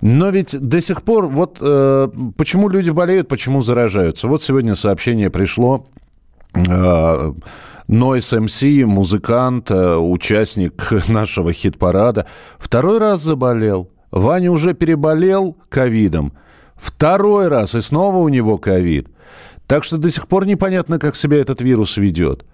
Но 0.00 0.30
ведь 0.30 0.58
до 0.58 0.80
сих 0.80 1.02
пор, 1.02 1.26
вот 1.26 1.58
э, 1.60 2.08
почему 2.36 2.68
люди 2.68 2.90
болеют, 2.90 3.28
почему 3.28 3.62
заражаются. 3.62 4.28
Вот 4.28 4.42
сегодня 4.42 4.74
сообщение 4.74 5.30
пришло 5.30 5.86
Noise 7.90 8.44
MC, 8.44 8.86
музыкант, 8.86 9.72
участник 9.72 10.92
нашего 11.08 11.52
хит-парада, 11.52 12.26
второй 12.56 12.98
раз 12.98 13.20
заболел. 13.20 13.90
Ваня 14.12 14.52
уже 14.52 14.74
переболел 14.74 15.56
ковидом. 15.68 16.32
Второй 16.76 17.48
раз, 17.48 17.74
и 17.74 17.80
снова 17.80 18.18
у 18.18 18.28
него 18.28 18.58
ковид. 18.58 19.08
Так 19.66 19.82
что 19.82 19.98
до 19.98 20.08
сих 20.08 20.28
пор 20.28 20.46
непонятно, 20.46 21.00
как 21.00 21.16
себя 21.16 21.38
этот 21.38 21.62
вирус 21.62 21.96
ведет. 21.96 22.44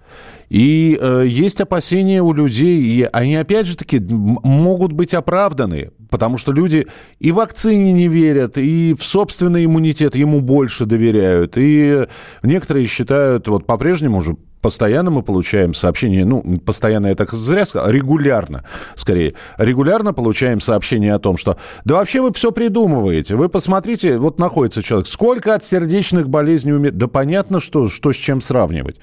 И 0.49 0.97
э, 0.99 1.25
есть 1.27 1.61
опасения 1.61 2.23
у 2.23 2.33
людей, 2.33 2.81
и 2.81 3.07
они 3.13 3.35
опять 3.35 3.67
же 3.67 3.77
таки 3.77 3.99
могут 3.99 4.91
быть 4.91 5.13
оправданы, 5.13 5.91
потому 6.09 6.39
что 6.39 6.51
люди 6.51 6.87
и 7.19 7.31
вакцине 7.31 7.93
не 7.93 8.07
верят, 8.07 8.57
и 8.57 8.95
в 8.97 9.03
собственный 9.03 9.65
иммунитет 9.65 10.15
ему 10.15 10.41
больше 10.41 10.85
доверяют, 10.85 11.57
и 11.57 12.07
некоторые 12.41 12.87
считают, 12.87 13.47
вот 13.47 13.67
по-прежнему 13.67 14.17
уже 14.17 14.35
постоянно 14.61 15.11
мы 15.11 15.23
получаем 15.23 15.73
сообщения, 15.73 16.25
ну, 16.25 16.59
постоянно 16.59 17.07
я 17.07 17.15
так 17.15 17.31
зря 17.31 17.65
сказал, 17.65 17.89
регулярно, 17.89 18.63
скорее, 18.95 19.33
регулярно 19.57 20.13
получаем 20.13 20.59
сообщения 20.59 21.13
о 21.13 21.19
том, 21.19 21.37
что 21.37 21.57
да 21.85 21.95
вообще 21.95 22.21
вы 22.21 22.33
все 22.33 22.51
придумываете, 22.51 23.35
вы 23.35 23.49
посмотрите, 23.49 24.17
вот 24.17 24.39
находится 24.39 24.83
человек, 24.83 25.07
сколько 25.07 25.53
от 25.53 25.63
сердечных 25.63 26.29
болезней 26.29 26.73
умеет, 26.73 26.97
да 26.97 27.07
понятно, 27.07 27.59
что, 27.59 27.87
что 27.87 28.11
с 28.11 28.15
чем 28.15 28.41
сравнивать. 28.41 28.97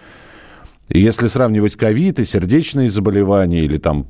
Если 0.88 1.28
сравнивать 1.28 1.76
ковид 1.76 2.20
и 2.20 2.24
сердечные 2.24 2.88
заболевания 2.88 3.60
или 3.60 3.78
там 3.78 4.06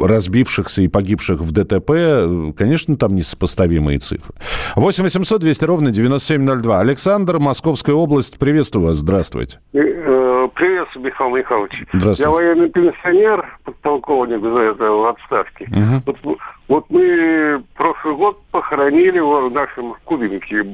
разбившихся 0.00 0.82
и 0.82 0.88
погибших 0.88 1.40
в 1.40 1.52
ДТП, 1.52 2.56
конечно, 2.56 2.96
там 2.96 3.14
несопоставимые 3.14 3.98
цифры. 3.98 4.34
8 4.76 5.02
800 5.04 5.40
200 5.40 5.64
ровно 5.64 5.90
9702. 5.90 6.80
Александр, 6.80 7.38
Московская 7.38 7.92
область, 7.92 8.38
приветствую 8.38 8.86
вас, 8.86 8.96
здравствуйте. 8.96 9.60
Э, 9.74 10.48
приветствую, 10.54 11.06
Михаил 11.06 11.36
Михайлович. 11.36 11.84
Здравствуйте. 11.92 12.22
Я 12.22 12.30
военный 12.30 12.70
пенсионер, 12.70 13.58
подполковник 13.64 14.40
за 14.40 14.58
это 14.58 14.84
в 14.84 15.04
отставке. 15.04 15.66
Угу. 15.66 16.16
Вот, 16.22 16.38
вот 16.68 16.84
мы 16.88 17.62
прошлый 17.76 18.16
год 18.16 18.40
похоронили 18.50 19.18
в 19.18 19.50
нашем 19.50 19.94
Кубинке 20.04 20.64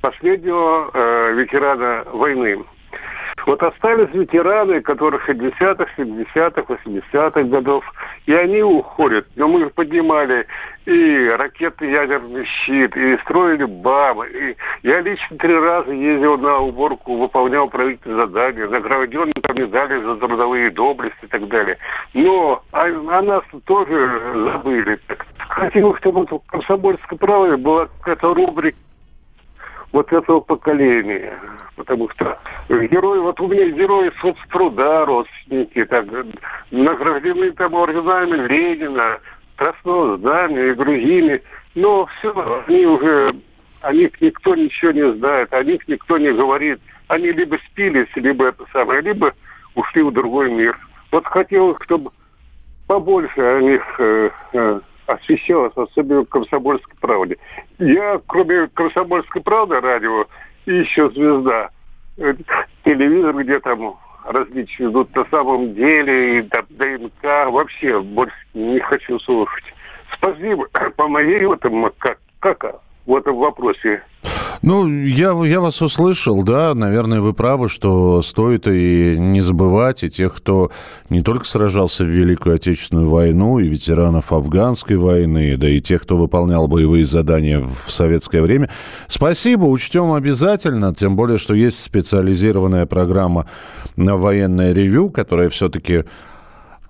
последнего 0.00 0.90
э, 0.94 1.34
ветерана 1.34 2.04
войны. 2.12 2.64
Вот 3.46 3.62
остались 3.62 4.12
ветераны, 4.12 4.80
которые 4.80 5.20
60-х, 5.20 5.86
70-х, 5.96 6.62
80-х 6.62 7.42
годов, 7.44 7.84
и 8.26 8.34
они 8.34 8.60
уходят. 8.60 9.24
Но 9.36 9.46
мы 9.46 9.70
поднимали 9.70 10.46
и 10.84 11.28
ракетный 11.28 11.92
ядерный 11.92 12.44
щит, 12.44 12.96
и 12.96 13.16
строили 13.18 13.64
БАМы. 13.64 14.26
И 14.26 14.56
я 14.82 15.00
лично 15.00 15.38
три 15.38 15.54
раза 15.56 15.92
ездил 15.92 16.36
на 16.38 16.58
уборку, 16.58 17.18
выполнял 17.18 17.68
правительственные 17.68 18.26
задания, 18.26 18.66
награжден 18.66 19.32
там 19.32 19.56
медали 19.56 20.02
за 20.02 20.16
трудовые 20.16 20.70
доблести 20.72 21.16
и 21.22 21.28
так 21.28 21.46
далее. 21.46 21.78
Но 22.14 22.64
о, 22.72 22.82
о 22.82 23.22
нас 23.22 23.44
тоже 23.64 24.20
забыли. 24.34 24.98
Хотел, 25.38 25.94
чтобы 25.98 26.26
в 26.26 26.40
комсомольской 26.48 27.16
правде 27.16 27.56
была 27.56 27.86
какая-то 27.86 28.34
рубрика 28.34 28.76
вот 29.96 30.12
этого 30.12 30.40
поколения. 30.40 31.32
Потому 31.74 32.10
что 32.10 32.38
герои, 32.68 33.18
вот 33.18 33.40
у 33.40 33.48
меня 33.48 33.70
герои 33.70 34.12
соцтруда, 34.20 35.06
родственники, 35.06 35.86
так, 35.86 36.04
награждены 36.70 37.52
там 37.52 37.74
орденами 37.74 38.46
Ленина, 38.46 39.18
Красного 39.56 40.18
Знамя 40.18 40.66
и 40.66 40.74
другими. 40.74 41.42
Но 41.74 42.06
все, 42.18 42.62
они 42.66 42.84
уже, 42.84 43.36
о 43.80 43.94
них 43.94 44.20
никто 44.20 44.54
ничего 44.54 44.90
не 44.90 45.14
знает, 45.14 45.54
о 45.54 45.64
них 45.64 45.88
никто 45.88 46.18
не 46.18 46.30
говорит. 46.30 46.78
Они 47.08 47.32
либо 47.32 47.56
спились, 47.70 48.08
либо 48.16 48.48
это 48.48 48.66
самое, 48.74 49.00
либо 49.00 49.32
ушли 49.74 50.02
в 50.02 50.12
другой 50.12 50.52
мир. 50.52 50.78
Вот 51.10 51.26
хотелось, 51.26 51.78
чтобы 51.84 52.10
побольше 52.86 53.40
о 53.40 53.62
них 53.62 53.82
э, 53.98 54.30
э, 54.52 54.80
освещалось, 55.06 55.72
особенно 55.76 56.22
в 56.22 56.28
«Комсомольской 56.28 56.94
правде». 57.00 57.36
Я, 57.78 58.20
кроме 58.26 58.68
«Комсомольской 58.68 59.42
правды» 59.42 59.80
радио, 59.80 60.26
и 60.66 60.74
еще 60.74 61.10
«Звезда», 61.10 61.70
э, 62.18 62.34
телевизор, 62.84 63.34
где 63.42 63.60
там 63.60 63.96
различные 64.24 64.90
идут 64.90 65.14
на 65.14 65.24
самом 65.28 65.74
деле, 65.74 66.38
и 66.38 66.42
ДНК, 66.42 67.50
вообще 67.50 68.00
больше 68.00 68.36
не 68.54 68.80
хочу 68.80 69.18
слушать. 69.20 69.64
Спасибо. 70.14 70.66
По 70.96 71.08
моей 71.08 71.44
вот 71.46 71.62
как, 71.98 72.18
как 72.40 72.64
в 73.06 73.16
этом 73.16 73.36
вопросе 73.36 74.02
ну, 74.62 74.88
я, 74.88 75.32
я 75.44 75.60
вас 75.60 75.82
услышал, 75.82 76.42
да, 76.42 76.74
наверное, 76.74 77.20
вы 77.20 77.32
правы, 77.32 77.68
что 77.68 78.22
стоит 78.22 78.66
и 78.66 79.16
не 79.18 79.40
забывать 79.40 80.02
и 80.02 80.10
тех, 80.10 80.34
кто 80.34 80.70
не 81.10 81.22
только 81.22 81.46
сражался 81.46 82.04
в 82.04 82.08
Великую 82.08 82.56
Отечественную 82.56 83.08
войну, 83.08 83.58
и 83.58 83.68
ветеранов 83.68 84.32
афганской 84.32 84.96
войны, 84.96 85.56
да 85.56 85.68
и 85.68 85.80
тех, 85.80 86.02
кто 86.02 86.16
выполнял 86.16 86.68
боевые 86.68 87.04
задания 87.04 87.60
в 87.60 87.90
советское 87.90 88.42
время. 88.42 88.70
Спасибо, 89.08 89.64
учтем 89.64 90.12
обязательно, 90.12 90.94
тем 90.94 91.16
более, 91.16 91.38
что 91.38 91.54
есть 91.54 91.82
специализированная 91.82 92.86
программа 92.86 93.46
на 93.96 94.16
военное 94.16 94.72
ревю, 94.72 95.10
которая 95.10 95.50
все-таки 95.50 96.04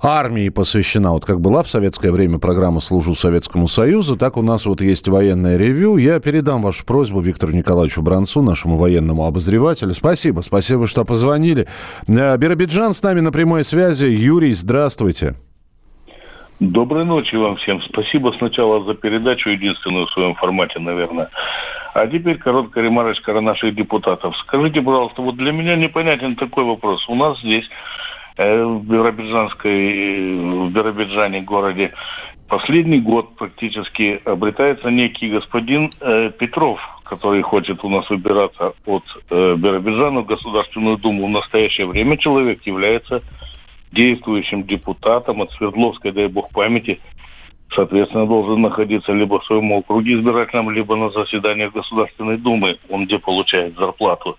армии 0.01 0.49
посвящена. 0.49 1.13
Вот 1.13 1.25
как 1.25 1.41
была 1.41 1.63
в 1.63 1.69
советское 1.69 2.13
время 2.13 2.39
программа 2.39 2.81
«Служу 2.81 3.15
Советскому 3.15 3.69
Союзу», 3.69 4.17
так 4.17 4.37
у 4.37 4.43
нас 4.43 4.67
вот 4.67 4.81
есть 4.81 5.09
военное 5.09 5.57
ревю. 5.57 5.97
Я 5.97 6.21
передам 6.21 6.63
вашу 6.63 6.85
просьбу 6.85 7.21
Виктору 7.21 7.53
Николаевичу 7.53 8.03
Бранцу, 8.03 8.43
нашему 8.43 8.77
военному 8.77 9.27
обозревателю. 9.27 9.95
Спасибо, 9.95 10.41
спасибо, 10.41 10.87
что 10.87 11.05
позвонили. 11.05 11.67
Э, 12.09 12.37
Биробиджан 12.37 12.93
с 12.93 13.03
нами 13.03 13.21
на 13.21 13.33
прямой 13.33 13.65
связи. 13.65 14.07
Юрий, 14.07 14.53
здравствуйте. 14.53 15.35
Доброй 16.59 17.05
ночи 17.05 17.35
вам 17.35 17.57
всем. 17.57 17.83
Спасибо 17.83 18.33
сначала 18.39 18.83
за 18.85 18.95
передачу, 18.95 19.51
единственную 19.51 20.07
в 20.07 20.11
своем 20.13 20.35
формате, 20.37 20.79
наверное. 20.79 21.29
А 21.93 22.07
теперь 22.07 22.39
короткая 22.39 22.85
ремарочка 22.85 23.37
о 23.37 23.41
наших 23.43 23.75
депутатов. 23.75 24.35
Скажите, 24.39 24.81
пожалуйста, 24.81 25.21
вот 25.21 25.37
для 25.37 25.53
меня 25.53 25.77
непонятен 25.77 26.35
такой 26.37 26.65
вопрос. 26.65 27.07
У 27.09 27.15
нас 27.15 27.39
здесь 27.41 27.69
в 28.37 28.85
Биробиджанской, 28.85 30.35
в 30.35 30.71
Биробиджане 30.71 31.41
городе. 31.43 31.93
Последний 32.49 33.01
год 33.01 33.35
практически 33.37 34.21
обретается 34.25 34.91
некий 34.91 35.31
господин 35.31 35.91
э, 36.01 36.31
Петров, 36.39 36.81
который 37.05 37.43
хочет 37.43 37.83
у 37.83 37.89
нас 37.89 38.09
выбираться 38.09 38.73
от 38.85 39.03
э, 39.31 39.57
Биробиджана 39.57 40.21
в 40.21 40.27
Государственную 40.27 40.97
Думу. 40.97 41.27
В 41.27 41.31
настоящее 41.31 41.87
время 41.87 42.17
человек 42.19 42.63
является 42.63 43.23
действующим 43.91 44.63
депутатом 44.65 45.43
от 45.43 45.51
Свердловской, 45.53 46.13
дай 46.13 46.29
бог 46.29 46.51
памяти, 46.51 47.01
соответственно, 47.75 48.27
должен 48.27 48.61
находиться 48.61 49.13
либо 49.13 49.41
в 49.41 49.45
своем 49.45 49.73
округе 49.73 50.15
избирательном, 50.15 50.71
либо 50.71 50.95
на 50.95 51.11
заседаниях 51.11 51.73
Государственной 51.73 52.37
Думы, 52.37 52.77
он 52.89 53.07
где 53.07 53.19
получает 53.19 53.77
зарплату. 53.77 54.37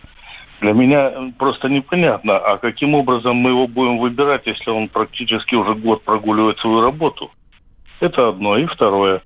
Для 0.62 0.74
меня 0.74 1.34
просто 1.38 1.70
непонятно, 1.70 2.38
а 2.38 2.58
каким 2.58 2.96
образом 2.96 3.36
мы 3.36 3.52
его 3.52 3.68
будем 3.68 4.00
выбирать, 4.00 4.48
если 4.48 4.72
он 4.72 4.88
практически 4.88 5.56
уже 5.56 5.76
год 5.76 6.04
прогуливает 6.04 6.58
свою 6.60 6.82
работу. 6.82 7.32
Это 8.00 8.30
одно. 8.30 8.58
И 8.58 8.66
второе. 8.66 9.22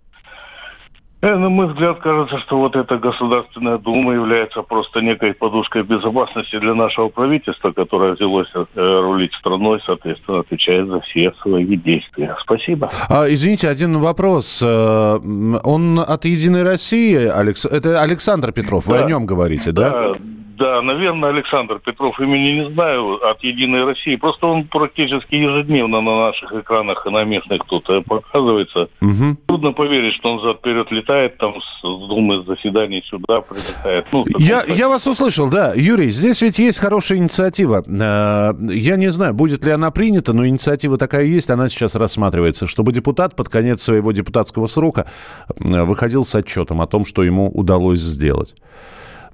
Э, 1.22 1.36
на 1.36 1.50
мой 1.50 1.68
взгляд, 1.68 2.00
кажется, 2.00 2.40
что 2.40 2.58
вот 2.58 2.76
эта 2.76 2.98
Государственная 2.98 3.78
Дума 3.78 4.14
является 4.14 4.64
просто 4.64 5.02
некой 5.02 5.36
подушкой 5.36 5.84
безопасности 5.84 6.58
для 6.58 6.74
нашего 6.74 7.10
правительства, 7.10 7.72
которое 7.72 8.14
взялось 8.14 8.50
э, 8.56 8.66
рулить 8.76 9.34
страной, 9.36 9.80
соответственно, 9.86 10.40
отвечает 10.40 10.88
за 10.88 11.00
все 11.02 11.32
свои 11.44 11.66
действия. 11.78 12.36
Спасибо. 12.42 12.90
А, 13.08 13.28
извините, 13.30 13.70
один 13.70 14.00
вопрос. 14.00 14.62
Э, 14.64 15.20
он 15.64 16.00
от 16.00 16.26
«Единой 16.26 16.64
России», 16.64 17.16
Алекс... 17.28 17.66
это 17.66 18.02
Александр 18.02 18.52
Петров, 18.52 18.86
да. 18.88 18.92
вы 18.92 18.98
о 18.98 19.04
нем 19.06 19.28
говорите, 19.28 19.72
да? 19.72 19.92
Да, 19.92 20.16
да, 20.62 20.80
наверное, 20.84 21.30
Александр 21.30 21.80
Петров 21.80 22.20
имени 22.20 22.62
не 22.62 22.72
знаю 22.72 23.20
от 23.28 23.44
«Единой 23.44 23.84
России». 23.84 24.16
Просто 24.16 24.46
он 24.46 24.66
практически 24.66 25.34
ежедневно 25.34 26.02
на 26.02 26.28
наших 26.28 26.54
экранах 26.54 27.04
и 27.08 27.10
на 27.10 27.24
местных 27.24 27.64
тут 27.66 27.90
э, 27.90 28.02
показывается. 28.02 28.90
Угу. 29.02 29.38
Трудно 29.48 29.72
поверить, 29.72 30.14
что 30.14 30.34
он 30.34 30.42
зад-вперед 30.42 30.92
летает, 30.92 31.38
там 31.40 31.56
с 31.62 31.82
Думы 31.82 32.44
заседаний 32.44 33.02
сюда 33.10 33.42
прилетает. 33.42 34.06
Ну, 34.12 34.24
я, 34.38 34.64
я 34.68 34.88
вас 34.88 35.08
услышал, 35.08 35.50
да. 35.50 35.74
Юрий, 35.76 36.12
здесь 36.12 36.42
ведь 36.44 36.60
есть 36.60 36.78
хорошая 36.78 37.18
инициатива. 37.18 37.84
Э, 37.88 38.54
я 38.72 38.98
не 38.98 39.10
знаю, 39.10 39.34
будет 39.34 39.66
ли 39.66 39.72
она 39.72 39.90
принята, 39.90 40.34
но 40.34 40.46
инициатива 40.46 41.00
такая 41.00 41.26
есть, 41.26 41.50
она 41.50 41.70
сейчас 41.70 41.96
рассматривается, 41.96 42.68
чтобы 42.68 42.92
депутат 42.92 43.36
под 43.36 43.50
конец 43.50 43.82
своего 43.82 44.12
депутатского 44.12 44.68
срока 44.68 45.08
э, 45.48 45.84
выходил 45.84 46.24
с 46.24 46.36
отчетом 46.36 46.82
о 46.82 46.88
том, 46.88 47.04
что 47.04 47.24
ему 47.24 47.50
удалось 47.50 48.00
сделать. 48.00 48.54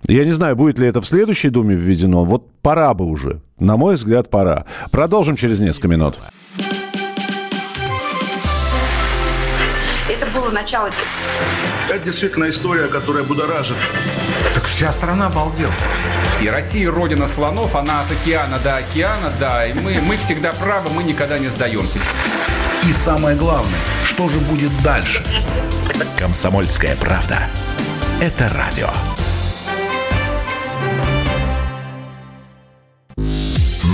Я 0.05 0.25
не 0.25 0.31
знаю, 0.31 0.55
будет 0.55 0.79
ли 0.79 0.88
это 0.88 1.01
в 1.01 1.07
следующей 1.07 1.49
Думе 1.49 1.75
введено. 1.75 2.23
Вот 2.23 2.49
пора 2.62 2.93
бы 2.93 3.05
уже. 3.05 3.41
На 3.60 3.77
мой 3.77 3.95
взгляд, 3.95 4.29
пора. 4.29 4.65
Продолжим 4.91 5.36
через 5.36 5.60
несколько 5.60 5.88
минут. 5.88 6.15
Это 10.10 10.25
было 10.33 10.49
начало. 10.49 10.89
Это 11.89 12.05
действительно 12.05 12.49
история, 12.49 12.88
которая 12.88 13.23
будоражит. 13.23 13.75
Так 14.53 14.63
вся 14.63 14.91
страна 14.91 15.27
обалдела. 15.27 15.73
И 16.41 16.49
Россия 16.49 16.91
родина 16.91 17.27
слонов, 17.27 17.75
она 17.75 18.01
от 18.01 18.12
океана 18.12 18.60
до 18.60 18.77
океана, 18.77 19.31
да, 19.39 19.65
и 19.65 19.73
мы, 19.73 19.99
мы 20.01 20.17
всегда 20.17 20.53
правы, 20.53 20.89
мы 20.93 21.03
никогда 21.03 21.39
не 21.39 21.47
сдаемся. 21.47 21.99
И 22.88 22.91
самое 22.91 23.36
главное, 23.36 23.79
что 24.05 24.29
же 24.29 24.39
будет 24.39 24.71
дальше? 24.83 25.23
Комсомольская 26.17 26.95
правда. 26.95 27.47
Это 28.21 28.49
радио. 28.49 28.89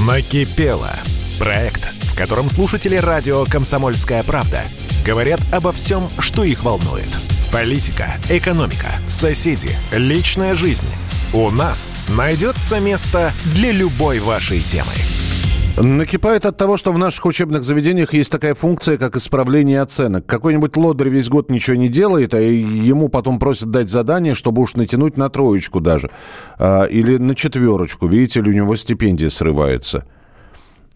Накипело. 0.08 0.92
Проект, 1.40 1.86
в 2.12 2.18
котором 2.18 2.50
слушатели 2.50 2.98
радио 2.98 3.46
«Комсомольская 3.46 4.22
правда» 4.24 4.62
говорят 5.06 5.40
обо 5.52 5.72
всем, 5.72 6.10
что 6.20 6.44
их 6.44 6.64
волнует. 6.66 7.08
Политика, 7.54 8.16
экономика, 8.30 8.88
соседи, 9.08 9.70
личная 9.94 10.56
жизнь. 10.56 10.88
У 11.32 11.50
нас 11.52 11.96
найдется 12.10 12.82
место 12.82 13.32
для 13.46 13.72
любой 13.72 14.20
вашей 14.20 14.60
темы. 14.60 14.92
Накипает 15.76 16.46
от 16.46 16.56
того, 16.56 16.78
что 16.78 16.92
в 16.92 17.00
наших 17.00 17.26
учебных 17.26 17.64
заведениях 17.64 18.14
есть 18.14 18.32
такая 18.32 18.54
функция, 18.54 18.98
как 18.98 19.16
исправление 19.16 19.82
оценок. 19.82 20.24
Какой-нибудь 20.26 20.78
лодырь 20.78 21.10
весь 21.10 21.30
год 21.30 21.50
ничего 21.50 21.76
не 21.76 21.90
делает, 21.90 22.36
а 22.36 22.40
ему 22.40 23.10
потом 23.10 23.40
просят 23.40 23.72
дать 23.72 23.90
задание, 23.90 24.36
чтобы 24.36 24.62
уж 24.62 24.76
натянуть 24.76 25.18
на 25.18 25.30
троечку 25.30 25.80
даже. 25.80 26.12
А, 26.60 26.84
или 26.84 27.18
на 27.18 27.34
четверочку. 27.34 28.08
Видите 28.08 28.42
ли, 28.42 28.52
у 28.52 28.54
него 28.54 28.76
стипендия 28.76 29.30
срывается. 29.30 30.06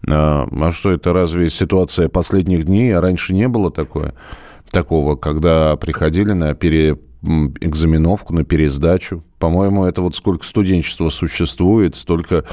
А, 0.08 0.46
а 0.48 0.72
что 0.72 0.92
это, 0.92 1.12
разве 1.12 1.50
ситуация 1.50 2.08
последних 2.08 2.64
дней? 2.64 2.96
А 2.96 3.00
раньше 3.00 3.34
не 3.34 3.48
было 3.48 3.72
такое? 3.72 4.14
Такого, 4.70 5.16
когда 5.16 5.74
приходили 5.74 6.32
на 6.32 6.54
пере 6.54 6.96
экзаменовку, 7.24 8.32
на 8.32 8.44
пересдачу. 8.44 9.24
По-моему, 9.40 9.86
это 9.86 10.02
вот 10.02 10.14
сколько 10.14 10.46
студенчества 10.46 11.10
существует, 11.10 11.96
столько 11.96 12.44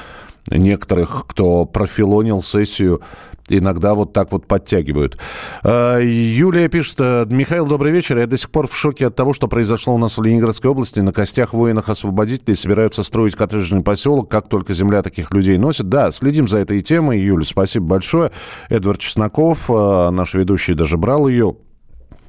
некоторых, 0.50 1.26
кто 1.28 1.66
профилонил 1.66 2.42
сессию, 2.42 3.02
иногда 3.50 3.94
вот 3.94 4.14
так 4.14 4.32
вот 4.32 4.48
подтягивают. 4.48 5.18
А, 5.64 6.00
Юлия 6.00 6.68
пишет, 6.68 6.96
«Э, 7.00 7.26
Михаил, 7.30 7.66
добрый 7.66 7.92
вечер. 7.92 8.18
Я 8.18 8.28
до 8.28 8.38
сих 8.38 8.50
пор 8.50 8.68
в 8.68 8.76
шоке 8.76 9.08
от 9.08 9.16
того, 9.16 9.34
что 9.34 9.48
произошло 9.48 9.94
у 9.94 9.98
нас 9.98 10.18
в 10.18 10.24
Ленинградской 10.24 10.70
области. 10.70 11.00
На 11.00 11.12
костях 11.12 11.54
воинов-освободителей 11.54 12.56
собираются 12.56 13.04
строить 13.04 13.36
коттеджный 13.36 13.82
поселок, 13.82 14.30
как 14.30 14.50
только 14.50 14.74
земля 14.74 15.02
таких 15.04 15.32
людей 15.32 15.58
носит. 15.58 15.90
Да, 15.90 16.12
следим 16.12 16.48
за 16.48 16.58
этой 16.58 16.82
темой. 16.82 17.20
Юля, 17.20 17.46
спасибо 17.46 17.86
большое. 17.86 18.32
Эдвард 18.70 19.00
Чесноков, 19.00 19.70
э, 19.70 20.10
наш 20.10 20.34
ведущий, 20.34 20.74
даже 20.74 20.98
брал 20.98 21.28
ее 21.28 21.56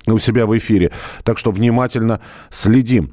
у 0.07 0.19
себя 0.19 0.47
в 0.47 0.57
эфире. 0.57 0.93
Так 1.25 1.39
что 1.39 1.51
внимательно 1.51 2.21
следим. 2.51 3.13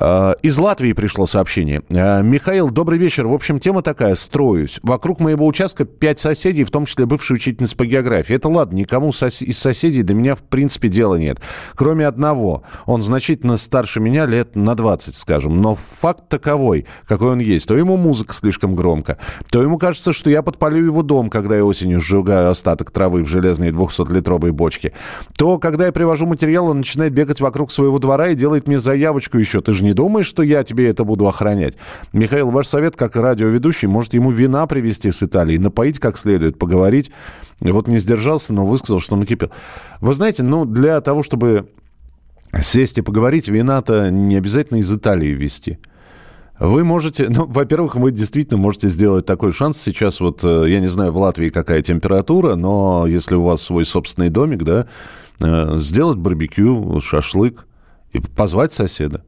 Э, 0.00 0.34
из 0.42 0.58
Латвии 0.58 0.92
пришло 0.92 1.26
сообщение. 1.26 1.82
Э, 1.90 2.22
Михаил, 2.22 2.70
добрый 2.70 2.98
вечер. 2.98 3.26
В 3.26 3.32
общем, 3.32 3.60
тема 3.60 3.82
такая. 3.82 4.14
Строюсь. 4.14 4.80
Вокруг 4.82 5.20
моего 5.20 5.46
участка 5.46 5.84
пять 5.84 6.18
соседей, 6.18 6.64
в 6.64 6.70
том 6.70 6.86
числе 6.86 7.06
бывшая 7.06 7.34
учительница 7.34 7.76
по 7.76 7.86
географии. 7.86 8.34
Это 8.34 8.48
ладно, 8.48 8.76
никому 8.76 9.10
из 9.10 9.58
соседей 9.58 10.02
до 10.02 10.14
меня 10.14 10.34
в 10.34 10.42
принципе 10.42 10.88
дела 10.88 11.16
нет. 11.16 11.40
Кроме 11.74 12.06
одного. 12.06 12.62
Он 12.86 13.02
значительно 13.02 13.56
старше 13.56 14.00
меня 14.00 14.26
лет 14.26 14.56
на 14.56 14.74
20, 14.74 15.14
скажем. 15.14 15.60
Но 15.60 15.78
факт 16.00 16.28
таковой, 16.28 16.86
какой 17.06 17.32
он 17.32 17.38
есть. 17.38 17.68
То 17.68 17.76
ему 17.76 17.96
музыка 17.96 18.34
слишком 18.34 18.74
громко, 18.74 19.18
то 19.50 19.62
ему 19.62 19.78
кажется, 19.78 20.12
что 20.12 20.30
я 20.30 20.42
подпалю 20.42 20.84
его 20.84 21.02
дом, 21.02 21.30
когда 21.30 21.56
я 21.56 21.64
осенью 21.64 22.00
сжигаю 22.00 22.50
остаток 22.50 22.90
травы 22.90 23.22
в 23.22 23.28
железной 23.28 23.70
200-литровой 23.70 24.52
бочке. 24.52 24.92
То, 25.36 25.58
когда 25.58 25.86
я 25.86 25.92
привожу 25.92 26.26
материал, 26.26 26.68
он 26.68 26.78
начинает 26.78 27.12
бегать 27.12 27.40
вокруг 27.40 27.70
своего 27.70 27.98
двора 27.98 28.28
и 28.28 28.34
делает 28.34 28.66
мне 28.66 28.78
заявочку 28.78 29.38
еще. 29.38 29.60
Ты 29.60 29.72
же 29.72 29.83
не 29.84 29.92
думаешь, 29.92 30.26
что 30.26 30.42
я 30.42 30.64
тебе 30.64 30.88
это 30.88 31.04
буду 31.04 31.28
охранять? 31.28 31.76
Михаил, 32.12 32.50
ваш 32.50 32.66
совет 32.66 32.96
как 32.96 33.14
радиоведущий, 33.14 33.86
может 33.86 34.14
ему 34.14 34.30
вина 34.30 34.66
привезти 34.66 35.12
с 35.12 35.22
Италии, 35.22 35.56
напоить 35.56 36.00
как 36.00 36.18
следует, 36.18 36.58
поговорить. 36.58 37.12
И 37.60 37.70
вот 37.70 37.86
не 37.86 37.98
сдержался, 37.98 38.52
но 38.52 38.66
высказал, 38.66 39.00
что 39.00 39.16
накипел. 39.16 39.50
Вы 40.00 40.14
знаете, 40.14 40.42
ну, 40.42 40.64
для 40.64 41.00
того, 41.00 41.22
чтобы 41.22 41.68
сесть 42.60 42.98
и 42.98 43.02
поговорить, 43.02 43.48
вина-то 43.48 44.10
не 44.10 44.36
обязательно 44.36 44.78
из 44.78 44.92
Италии 44.92 45.28
везти. 45.28 45.78
Вы 46.58 46.84
можете, 46.84 47.28
ну, 47.28 47.46
во-первых, 47.46 47.96
вы 47.96 48.12
действительно 48.12 48.58
можете 48.58 48.88
сделать 48.88 49.26
такой 49.26 49.52
шанс. 49.52 49.80
Сейчас 49.80 50.20
вот, 50.20 50.44
э, 50.44 50.66
я 50.68 50.80
не 50.80 50.86
знаю, 50.86 51.12
в 51.12 51.18
Латвии 51.18 51.48
какая 51.48 51.82
температура, 51.82 52.54
но 52.54 53.06
если 53.06 53.34
у 53.34 53.42
вас 53.42 53.62
свой 53.62 53.84
собственный 53.84 54.28
домик, 54.28 54.62
да, 54.62 54.86
э, 55.40 55.78
сделать 55.78 56.18
барбекю, 56.18 57.00
шашлык 57.00 57.66
и 58.12 58.20
позвать 58.20 58.72
соседа. 58.72 59.24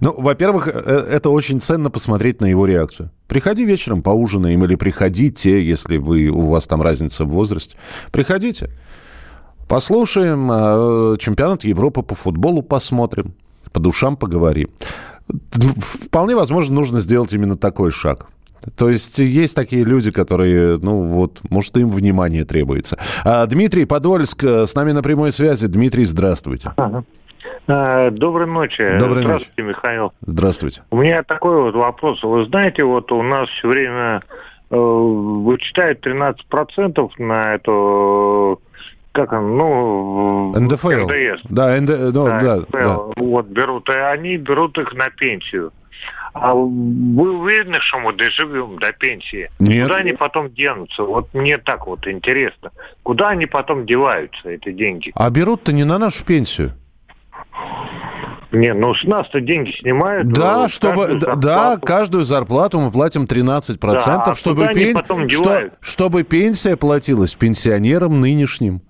Ну, 0.00 0.14
во-первых, 0.16 0.68
э, 0.68 0.70
это 0.70 1.30
очень 1.30 1.60
ценно 1.60 1.90
посмотреть 1.90 2.40
на 2.40 2.46
его 2.46 2.66
реакцию. 2.66 3.10
Приходи 3.26 3.64
вечером, 3.64 4.02
поужинаем, 4.02 4.62
или 4.64 4.74
приходите, 4.74 5.64
если 5.64 5.96
вы, 5.96 6.28
у 6.28 6.48
вас 6.48 6.66
там 6.66 6.82
разница 6.82 7.24
в 7.24 7.28
возрасте. 7.28 7.76
Приходите. 8.10 8.70
Послушаем, 9.68 10.50
э, 10.52 11.16
чемпионат 11.18 11.64
Европы 11.64 12.02
по 12.02 12.14
футболу 12.14 12.62
посмотрим, 12.62 13.34
по 13.72 13.80
душам 13.80 14.16
поговорим. 14.16 14.68
Вполне 15.28 16.36
возможно, 16.36 16.74
нужно 16.74 17.00
сделать 17.00 17.32
именно 17.32 17.56
такой 17.56 17.90
шаг. 17.90 18.26
То 18.76 18.90
есть 18.90 19.18
есть 19.18 19.56
такие 19.56 19.82
люди, 19.82 20.10
которые, 20.10 20.78
ну 20.78 21.02
вот, 21.02 21.40
может, 21.50 21.76
им 21.78 21.88
внимание 21.88 22.44
требуется. 22.44 22.98
А, 23.24 23.46
Дмитрий 23.46 23.86
Подольск 23.86 24.44
э, 24.44 24.66
с 24.66 24.74
нами 24.74 24.92
на 24.92 25.02
прямой 25.02 25.32
связи. 25.32 25.66
Дмитрий, 25.66 26.04
здравствуйте. 26.04 26.72
Ага. 26.76 27.04
Э, 27.68 28.10
доброй 28.10 28.46
ночи. 28.46 28.98
Доброй 28.98 29.22
Здравствуйте, 29.22 29.62
ночи. 29.62 29.68
Михаил. 29.68 30.12
Здравствуйте. 30.22 30.82
У 30.90 30.96
меня 30.96 31.22
такой 31.22 31.62
вот 31.62 31.74
вопрос. 31.74 32.22
Вы 32.22 32.44
знаете, 32.46 32.84
вот 32.84 33.12
у 33.12 33.22
нас 33.22 33.48
все 33.48 33.68
время 33.68 34.22
э, 34.70 34.76
вычитают 34.76 36.04
13% 36.06 37.10
на 37.18 37.54
эту 37.54 38.60
как 39.12 39.32
он, 39.32 39.56
ну... 39.58 40.54
НДФЛ. 40.58 40.88
НДС. 40.88 41.42
Да, 41.50 41.78
НД, 41.78 42.14
ну, 42.14 42.24
да, 42.24 42.40
да, 42.40 42.60
да. 42.72 42.98
Вот, 43.16 43.46
берут, 43.46 43.88
и 43.90 43.92
они 43.92 44.38
берут 44.38 44.78
их 44.78 44.94
на 44.94 45.10
пенсию. 45.10 45.70
А 46.32 46.54
вы 46.54 47.38
уверены, 47.38 47.78
что 47.80 47.98
мы 47.98 48.14
доживем 48.14 48.78
до 48.78 48.92
пенсии? 48.92 49.50
Нет. 49.58 49.86
Куда 49.86 50.00
они 50.00 50.12
потом 50.12 50.50
денутся? 50.50 51.02
Вот 51.02 51.32
мне 51.34 51.58
так 51.58 51.86
вот 51.86 52.06
интересно. 52.06 52.70
Куда 53.02 53.30
они 53.30 53.44
потом 53.44 53.84
деваются, 53.84 54.48
эти 54.48 54.72
деньги? 54.72 55.12
А 55.14 55.28
берут-то 55.30 55.74
не 55.74 55.84
на 55.84 55.98
нашу 55.98 56.24
пенсию. 56.24 56.72
Не, 58.52 58.74
ну 58.74 58.94
с 58.94 59.04
нас-то 59.04 59.40
деньги 59.40 59.70
снимают. 59.80 60.28
Да, 60.28 60.68
чтобы, 60.68 61.06
каждую 61.06 61.36
да, 61.38 61.78
каждую 61.78 62.24
зарплату 62.24 62.80
мы 62.80 62.90
платим 62.90 63.22
13%, 63.22 63.78
да, 63.80 64.22
а 64.26 64.34
чтобы, 64.34 64.68
пен... 64.74 65.28
что, 65.28 65.70
чтобы 65.80 66.22
пенсия 66.22 66.76
платилась 66.76 67.34
пенсионерам 67.34 68.20
нынешним. 68.20 68.82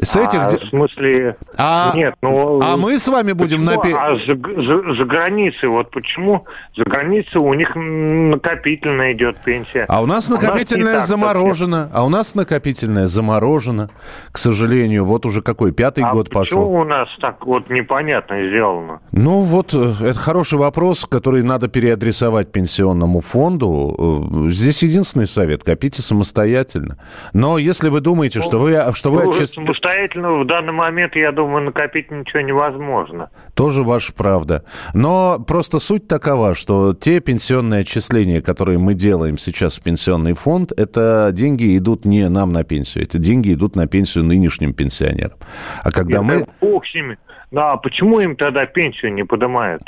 С 0.00 0.16
этих... 0.16 0.40
А, 0.40 0.44
в 0.44 0.68
смысле... 0.68 1.36
А, 1.56 1.92
Нет, 1.94 2.14
ну... 2.20 2.60
А 2.62 2.76
мы 2.76 2.98
с 2.98 3.08
вами 3.08 3.32
будем 3.32 3.64
на... 3.64 3.74
А 3.74 4.16
за, 4.16 4.34
за, 4.34 4.94
за 4.94 5.04
границей, 5.04 5.68
вот 5.68 5.90
почему 5.90 6.44
за 6.76 6.84
границей 6.84 7.40
у 7.40 7.54
них 7.54 7.74
накопительная 7.74 9.12
идет 9.12 9.38
пенсия. 9.38 9.86
А 9.88 10.02
у 10.02 10.06
нас 10.06 10.28
накопительная 10.28 10.94
у 10.94 10.96
нас 10.96 11.08
заморожена. 11.08 11.90
А 11.94 12.04
у 12.04 12.10
нас 12.10 12.34
накопительная 12.34 13.06
заморожена, 13.06 13.88
к 14.32 14.38
сожалению. 14.38 15.04
Вот 15.06 15.24
уже 15.24 15.40
какой, 15.40 15.72
пятый 15.72 16.04
а 16.04 16.12
год 16.12 16.28
пошел. 16.28 16.58
почему 16.58 16.80
у 16.80 16.84
нас 16.84 17.08
так 17.20 17.46
вот 17.46 17.70
непонятно 17.70 18.48
сделано? 18.48 19.00
Ну 19.12 19.42
вот, 19.42 19.72
э, 19.72 19.94
это 20.00 20.18
хороший 20.18 20.58
вопрос, 20.58 21.06
который 21.06 21.42
надо 21.42 21.68
переадресовать 21.68 22.52
пенсионному 22.52 23.20
фонду. 23.20 24.26
Э, 24.46 24.50
здесь 24.50 24.82
единственный 24.82 25.26
совет, 25.26 25.64
копите 25.64 26.02
самостоятельно. 26.02 26.98
Но 27.32 27.56
если 27.56 27.88
вы 27.88 28.00
думаете, 28.00 28.42
что 28.42 28.58
вы... 28.58 28.76
Что 28.94 29.10
вы 29.10 29.22
отчаст 29.22 29.56
самостоятельно 29.86 30.38
в 30.38 30.46
данный 30.46 30.72
момент, 30.72 31.14
я 31.16 31.32
думаю, 31.32 31.64
накопить 31.64 32.10
ничего 32.10 32.40
невозможно. 32.40 33.30
Тоже 33.54 33.82
ваша 33.82 34.12
правда. 34.12 34.64
Но 34.94 35.38
просто 35.38 35.78
суть 35.78 36.08
такова, 36.08 36.54
что 36.54 36.92
те 36.92 37.20
пенсионные 37.20 37.80
отчисления, 37.80 38.40
которые 38.40 38.78
мы 38.78 38.94
делаем 38.94 39.38
сейчас 39.38 39.78
в 39.78 39.82
пенсионный 39.82 40.34
фонд, 40.34 40.72
это 40.76 41.30
деньги 41.32 41.76
идут 41.76 42.04
не 42.04 42.28
нам 42.28 42.52
на 42.52 42.64
пенсию, 42.64 43.04
эти 43.04 43.16
деньги 43.16 43.52
идут 43.52 43.76
на 43.76 43.86
пенсию 43.86 44.24
нынешним 44.24 44.74
пенсионерам. 44.74 45.38
А 45.82 45.90
когда 45.90 46.18
это 46.18 46.22
мы... 46.22 46.46
Бог 46.60 46.86
с 46.86 46.94
ними. 46.94 47.18
Да, 47.50 47.76
почему 47.76 48.20
им 48.20 48.36
тогда 48.36 48.64
пенсию 48.64 49.14
не 49.14 49.24
поднимают? 49.24 49.82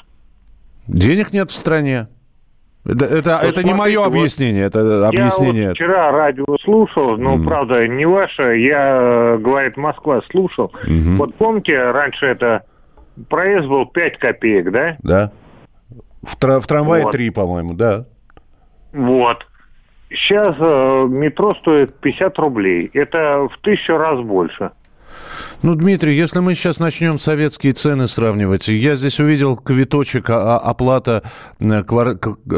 Денег 0.86 1.32
нет 1.32 1.50
в 1.50 1.54
стране. 1.54 2.08
Это, 2.88 3.04
это, 3.04 3.40
ну, 3.42 3.48
это 3.48 3.62
не 3.66 3.74
мое 3.74 4.02
объяснение, 4.02 4.64
вот 4.64 4.76
это 4.76 5.08
объяснение. 5.08 5.62
Я 5.62 5.68
вот 5.68 5.76
вчера 5.76 6.10
радио 6.10 6.56
слушал, 6.64 7.18
но, 7.18 7.36
mm. 7.36 7.44
правда, 7.44 7.86
не 7.86 8.06
ваше. 8.06 8.56
Я, 8.58 9.36
говорит, 9.38 9.76
Москва 9.76 10.20
слушал. 10.30 10.72
Mm-hmm. 10.86 11.16
Вот 11.16 11.34
помните, 11.34 11.78
раньше 11.90 12.24
это 12.24 12.64
проезд 13.28 13.68
был 13.68 13.84
5 13.84 14.18
копеек, 14.18 14.72
да? 14.72 14.96
Да. 15.02 15.32
В, 16.22 16.38
тр- 16.38 16.60
в 16.60 16.66
трамвае 16.66 17.04
вот. 17.04 17.12
3, 17.12 17.28
по-моему, 17.30 17.74
да. 17.74 18.06
Вот. 18.94 19.46
Сейчас 20.08 20.56
э, 20.58 21.06
метро 21.08 21.54
стоит 21.56 22.00
50 22.00 22.38
рублей. 22.38 22.90
Это 22.94 23.48
в 23.52 23.58
тысячу 23.60 23.98
раз 23.98 24.18
больше. 24.20 24.70
Ну, 25.60 25.74
Дмитрий, 25.74 26.14
если 26.14 26.38
мы 26.38 26.54
сейчас 26.54 26.78
начнем 26.78 27.18
советские 27.18 27.72
цены 27.72 28.06
сравнивать, 28.06 28.68
я 28.68 28.94
здесь 28.94 29.18
увидел 29.18 29.56
квиточек 29.56 30.30
а, 30.30 30.56
а, 30.56 30.58
оплата 30.58 31.24
э, 31.58 31.82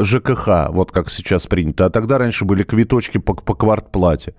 ЖКХ, 0.03 0.69
вот 0.69 0.91
как 0.91 1.09
сейчас 1.09 1.47
принято. 1.47 1.87
А 1.87 1.89
тогда 1.89 2.19
раньше 2.19 2.45
были 2.45 2.61
квиточки 2.61 3.17
по, 3.17 3.33
по 3.33 3.55
квартплате. 3.55 4.35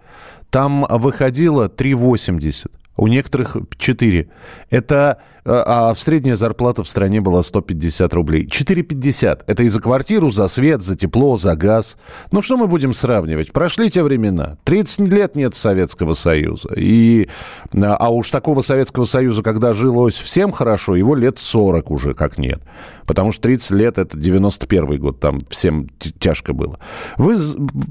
Там 0.50 0.86
выходило 0.88 1.66
3,80. 1.66 2.70
У 2.96 3.06
некоторых 3.06 3.56
4. 3.78 4.28
Это, 4.68 5.18
а, 5.46 5.90
а 5.90 5.94
средняя 5.94 6.36
зарплата 6.36 6.84
в 6.84 6.88
стране 6.88 7.22
была 7.22 7.42
150 7.42 8.12
рублей. 8.12 8.46
4,50. 8.46 9.44
Это 9.46 9.62
и 9.62 9.68
за 9.68 9.80
квартиру, 9.80 10.30
за 10.30 10.46
свет, 10.48 10.82
за 10.82 10.94
тепло, 10.94 11.38
за 11.38 11.56
газ. 11.56 11.96
Ну, 12.32 12.42
что 12.42 12.58
мы 12.58 12.66
будем 12.66 12.92
сравнивать? 12.92 13.52
Прошли 13.52 13.88
те 13.90 14.02
времена. 14.02 14.58
30 14.64 15.08
лет 15.08 15.36
нет 15.36 15.54
Советского 15.54 16.12
Союза. 16.12 16.68
И, 16.76 17.28
а, 17.72 17.96
а 17.96 18.10
уж 18.10 18.30
такого 18.30 18.60
Советского 18.60 19.06
Союза, 19.06 19.42
когда 19.42 19.72
жилось 19.72 20.18
всем 20.18 20.52
хорошо, 20.52 20.94
его 20.94 21.14
лет 21.14 21.38
40 21.38 21.90
уже 21.90 22.12
как 22.12 22.36
нет. 22.36 22.60
Потому 23.06 23.32
что 23.32 23.42
30 23.42 23.70
лет 23.70 23.96
это 23.96 24.18
91 24.18 24.98
год, 25.00 25.18
там 25.18 25.38
всем 25.48 25.88
тяжко 26.18 26.52
было. 26.52 26.78
Вы, 27.16 27.38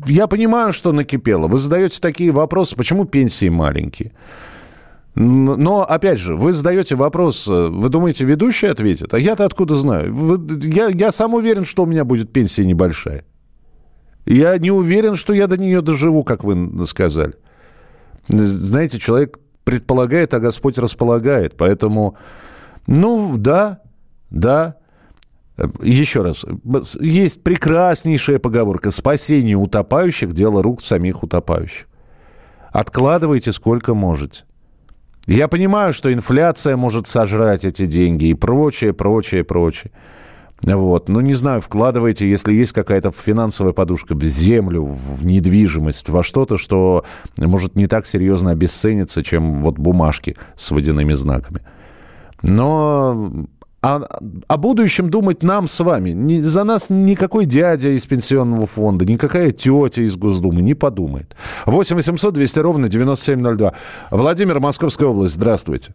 я 0.06 0.28
понимаю, 0.28 0.74
что 0.74 0.92
накипело. 0.92 1.48
Вы 1.48 1.58
задаете 1.58 2.00
такие 2.00 2.32
вопросы, 2.32 2.76
почему 2.76 3.06
пенсии 3.06 3.50
маленькие? 3.50 4.12
Но, 5.14 5.84
опять 5.84 6.20
же, 6.20 6.36
вы 6.36 6.54
задаете 6.54 6.96
вопрос, 6.96 7.48
э, 7.48 7.68
вы 7.68 7.90
думаете, 7.90 8.24
ведущий 8.24 8.68
ответит? 8.68 9.14
А 9.14 9.20
я-то 9.20 9.46
откуда 9.46 9.76
знаю? 9.76 10.16
Я, 10.64 10.88
я 10.88 11.12
сам 11.12 11.34
уверен, 11.34 11.66
что 11.66 11.84
у 11.84 11.86
меня 11.86 12.06
будет 12.06 12.32
пенсия 12.32 12.64
небольшая. 12.64 13.26
Я 14.26 14.58
не 14.58 14.72
уверен, 14.72 15.16
что 15.16 15.34
я 15.34 15.48
до 15.48 15.58
нее 15.58 15.82
доживу, 15.82 16.24
как 16.24 16.44
вы 16.44 16.86
сказали. 16.88 17.34
Знаете, 18.30 19.00
человек 19.00 19.40
предполагает, 19.66 20.34
а 20.34 20.40
Господь 20.40 20.78
располагает. 20.78 21.58
Поэтому, 21.58 22.16
ну, 22.88 23.36
да, 23.38 23.82
да. 24.30 24.78
Еще 25.82 26.22
раз, 26.22 26.46
есть 27.02 27.44
прекраснейшая 27.44 28.40
поговорка. 28.40 28.92
Спасение 28.92 29.58
утопающих– 29.58 30.32
дело 30.34 30.64
рук 30.64 30.82
самих 30.82 31.22
утопающих. 31.24 31.88
Откладывайте 32.72 33.52
сколько 33.52 33.94
можете. 33.94 34.46
Я 35.28 35.48
понимаю, 35.48 35.94
что 35.94 36.12
инфляция 36.12 36.76
может 36.78 37.08
сожрать 37.08 37.64
эти 37.64 37.86
деньги 37.86 38.26
и 38.26 38.34
прочее, 38.34 38.94
прочее, 38.94 39.44
прочее. 39.44 39.92
Вот. 40.64 41.10
Ну, 41.10 41.22
не 41.22 41.34
знаю, 41.34 41.62
вкладывайте, 41.62 42.30
если 42.30 42.54
есть 42.54 42.72
какая-то 42.72 43.12
финансовая 43.12 43.74
подушка, 43.74 44.14
в 44.14 44.24
землю, 44.24 44.84
в 44.84 45.26
недвижимость, 45.26 46.10
во 46.10 46.24
что-то, 46.24 46.58
что 46.58 47.04
может 47.38 47.76
не 47.76 47.88
так 47.88 48.06
серьезно 48.06 48.52
обесцениться, 48.52 49.24
чем 49.24 49.62
вот 49.62 49.80
бумажки 49.80 50.36
с 50.56 50.70
водяными 50.72 51.14
знаками. 51.14 51.62
Но 52.44 53.48
о, 53.82 54.02
о 54.48 54.58
будущем 54.58 55.10
думать 55.10 55.44
нам 55.44 55.68
с 55.68 55.80
вами. 55.80 56.12
Не, 56.12 56.42
за 56.42 56.64
нас 56.64 56.90
никакой 56.90 57.46
дядя 57.46 57.90
из 57.90 58.06
пенсионного 58.06 58.68
фонда, 58.68 59.06
никакая 59.06 59.52
тетя 59.52 60.04
из 60.04 60.16
Госдумы 60.16 60.62
не 60.62 60.76
подумает. 60.76 61.36
8 61.66 61.96
800 61.96 62.34
200 62.34 62.60
ровно 62.60 62.90
9702. 62.90 63.74
Владимир, 64.12 64.60
Московская 64.60 65.08
область, 65.08 65.36
здравствуйте. 65.36 65.94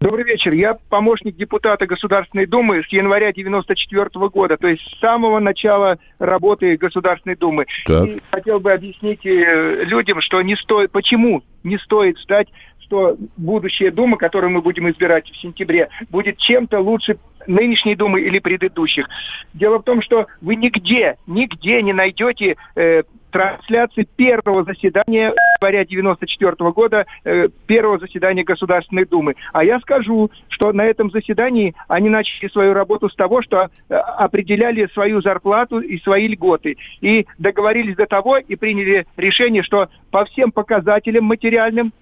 Добрый 0.00 0.24
вечер. 0.24 0.52
Я 0.54 0.74
помощник 0.88 1.36
депутата 1.36 1.86
Государственной 1.86 2.46
Думы 2.46 2.82
с 2.82 2.88
января 2.88 3.32
94 3.32 4.08
года, 4.28 4.56
то 4.56 4.66
есть 4.66 4.82
с 4.82 4.98
самого 4.98 5.38
начала 5.38 5.98
работы 6.18 6.76
Государственной 6.76 7.36
Думы. 7.36 7.66
Так. 7.86 8.08
И 8.08 8.20
хотел 8.32 8.58
бы 8.58 8.72
объяснить 8.72 9.24
э, 9.24 9.84
людям, 9.84 10.20
что 10.20 10.42
не 10.42 10.56
стоит, 10.56 10.90
почему 10.90 11.44
не 11.62 11.78
стоит 11.78 12.18
ждать 12.18 12.48
что 12.94 13.16
будущая 13.36 13.90
Дума, 13.90 14.16
которую 14.16 14.52
мы 14.52 14.62
будем 14.62 14.88
избирать 14.88 15.28
в 15.28 15.36
сентябре, 15.38 15.88
будет 16.10 16.38
чем-то 16.38 16.78
лучше 16.78 17.18
нынешней 17.46 17.96
Думы 17.96 18.20
или 18.20 18.38
предыдущих. 18.38 19.08
Дело 19.52 19.78
в 19.78 19.82
том, 19.82 20.00
что 20.00 20.26
вы 20.40 20.54
нигде, 20.54 21.16
нигде 21.26 21.82
не 21.82 21.92
найдете 21.92 22.56
э, 22.76 23.02
трансляции 23.32 24.06
первого 24.16 24.62
заседания 24.62 25.34
января 25.60 25.84
94 25.84 26.54
года, 26.70 27.06
э, 27.24 27.48
первого 27.66 27.98
заседания 27.98 28.44
Государственной 28.44 29.06
Думы. 29.06 29.34
А 29.52 29.64
я 29.64 29.80
скажу, 29.80 30.30
что 30.48 30.72
на 30.72 30.84
этом 30.84 31.10
заседании 31.10 31.74
они 31.88 32.08
начали 32.08 32.48
свою 32.48 32.74
работу 32.74 33.08
с 33.08 33.14
того, 33.14 33.42
что 33.42 33.70
э, 33.88 33.94
определяли 33.94 34.86
свою 34.92 35.20
зарплату 35.20 35.80
и 35.80 35.98
свои 35.98 36.28
льготы. 36.28 36.76
И 37.00 37.26
договорились 37.38 37.96
до 37.96 38.06
того 38.06 38.36
и 38.36 38.54
приняли 38.54 39.06
решение, 39.16 39.64
что 39.64 39.88
по 40.12 40.24
всем 40.26 40.52
показателям 40.52 41.24
материальным 41.24 41.92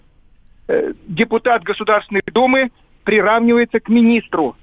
депутат 1.06 1.62
Государственной 1.62 2.22
Думы 2.32 2.70
приравнивается 3.04 3.80
к 3.80 3.88
министру. 3.88 4.56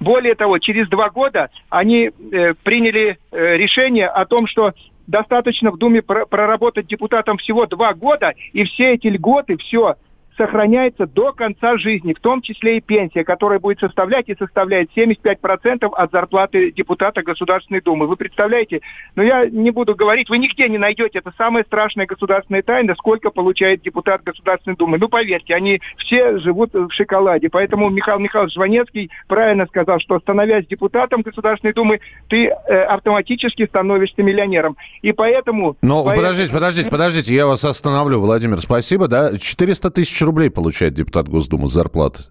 Более 0.00 0.34
того, 0.34 0.58
через 0.58 0.88
два 0.88 1.10
года 1.10 1.50
они 1.70 2.10
э, 2.10 2.54
приняли 2.62 3.18
э, 3.30 3.56
решение 3.56 4.06
о 4.06 4.24
том, 4.26 4.46
что 4.46 4.72
достаточно 5.06 5.70
в 5.70 5.78
Думе 5.78 6.02
пр 6.02 6.26
проработать 6.26 6.86
депутатом 6.86 7.38
всего 7.38 7.66
два 7.66 7.94
года, 7.94 8.34
и 8.52 8.64
все 8.64 8.94
эти 8.94 9.08
льготы, 9.08 9.56
все 9.56 9.96
сохраняется 10.38 11.06
до 11.06 11.32
конца 11.32 11.76
жизни, 11.76 12.14
в 12.14 12.20
том 12.20 12.40
числе 12.40 12.78
и 12.78 12.80
пенсия, 12.80 13.24
которая 13.24 13.58
будет 13.58 13.80
составлять 13.80 14.28
и 14.28 14.36
составляет 14.36 14.88
75% 14.96 15.92
от 15.92 16.10
зарплаты 16.12 16.72
депутата 16.72 17.22
Государственной 17.22 17.80
Думы. 17.80 18.06
Вы 18.06 18.16
представляете? 18.16 18.80
Но 19.16 19.22
я 19.22 19.46
не 19.46 19.70
буду 19.70 19.94
говорить, 19.94 20.30
вы 20.30 20.38
нигде 20.38 20.68
не 20.68 20.78
найдете, 20.78 21.18
это 21.18 21.32
самая 21.36 21.64
страшная 21.64 22.06
государственная 22.06 22.62
тайна, 22.62 22.94
сколько 22.94 23.30
получает 23.30 23.82
депутат 23.82 24.22
Государственной 24.22 24.76
Думы. 24.76 24.98
Ну, 24.98 25.08
поверьте, 25.08 25.54
они 25.54 25.80
все 25.98 26.38
живут 26.38 26.72
в 26.72 26.90
шоколаде. 26.92 27.48
Поэтому 27.50 27.90
Михаил 27.90 28.20
Михайлович 28.20 28.54
Жванецкий 28.54 29.10
правильно 29.26 29.66
сказал, 29.66 29.98
что 29.98 30.20
становясь 30.20 30.66
депутатом 30.66 31.22
Государственной 31.22 31.72
Думы, 31.72 32.00
ты 32.28 32.46
э, 32.46 32.82
автоматически 32.84 33.66
становишься 33.66 34.22
миллионером. 34.22 34.76
И 35.02 35.12
поэтому... 35.12 35.76
Но 35.82 36.04
поэтому... 36.04 36.26
подождите, 36.26 36.52
подождите, 36.52 36.90
подождите, 36.90 37.34
я 37.34 37.46
вас 37.46 37.64
остановлю, 37.64 38.20
Владимир, 38.20 38.60
спасибо, 38.60 39.08
да? 39.08 39.36
400 39.36 39.90
тысяч 39.90 40.22
рублей 40.28 40.50
получает 40.50 40.94
депутат 40.94 41.28
Госдумы 41.28 41.68
зарплаты. 41.68 42.24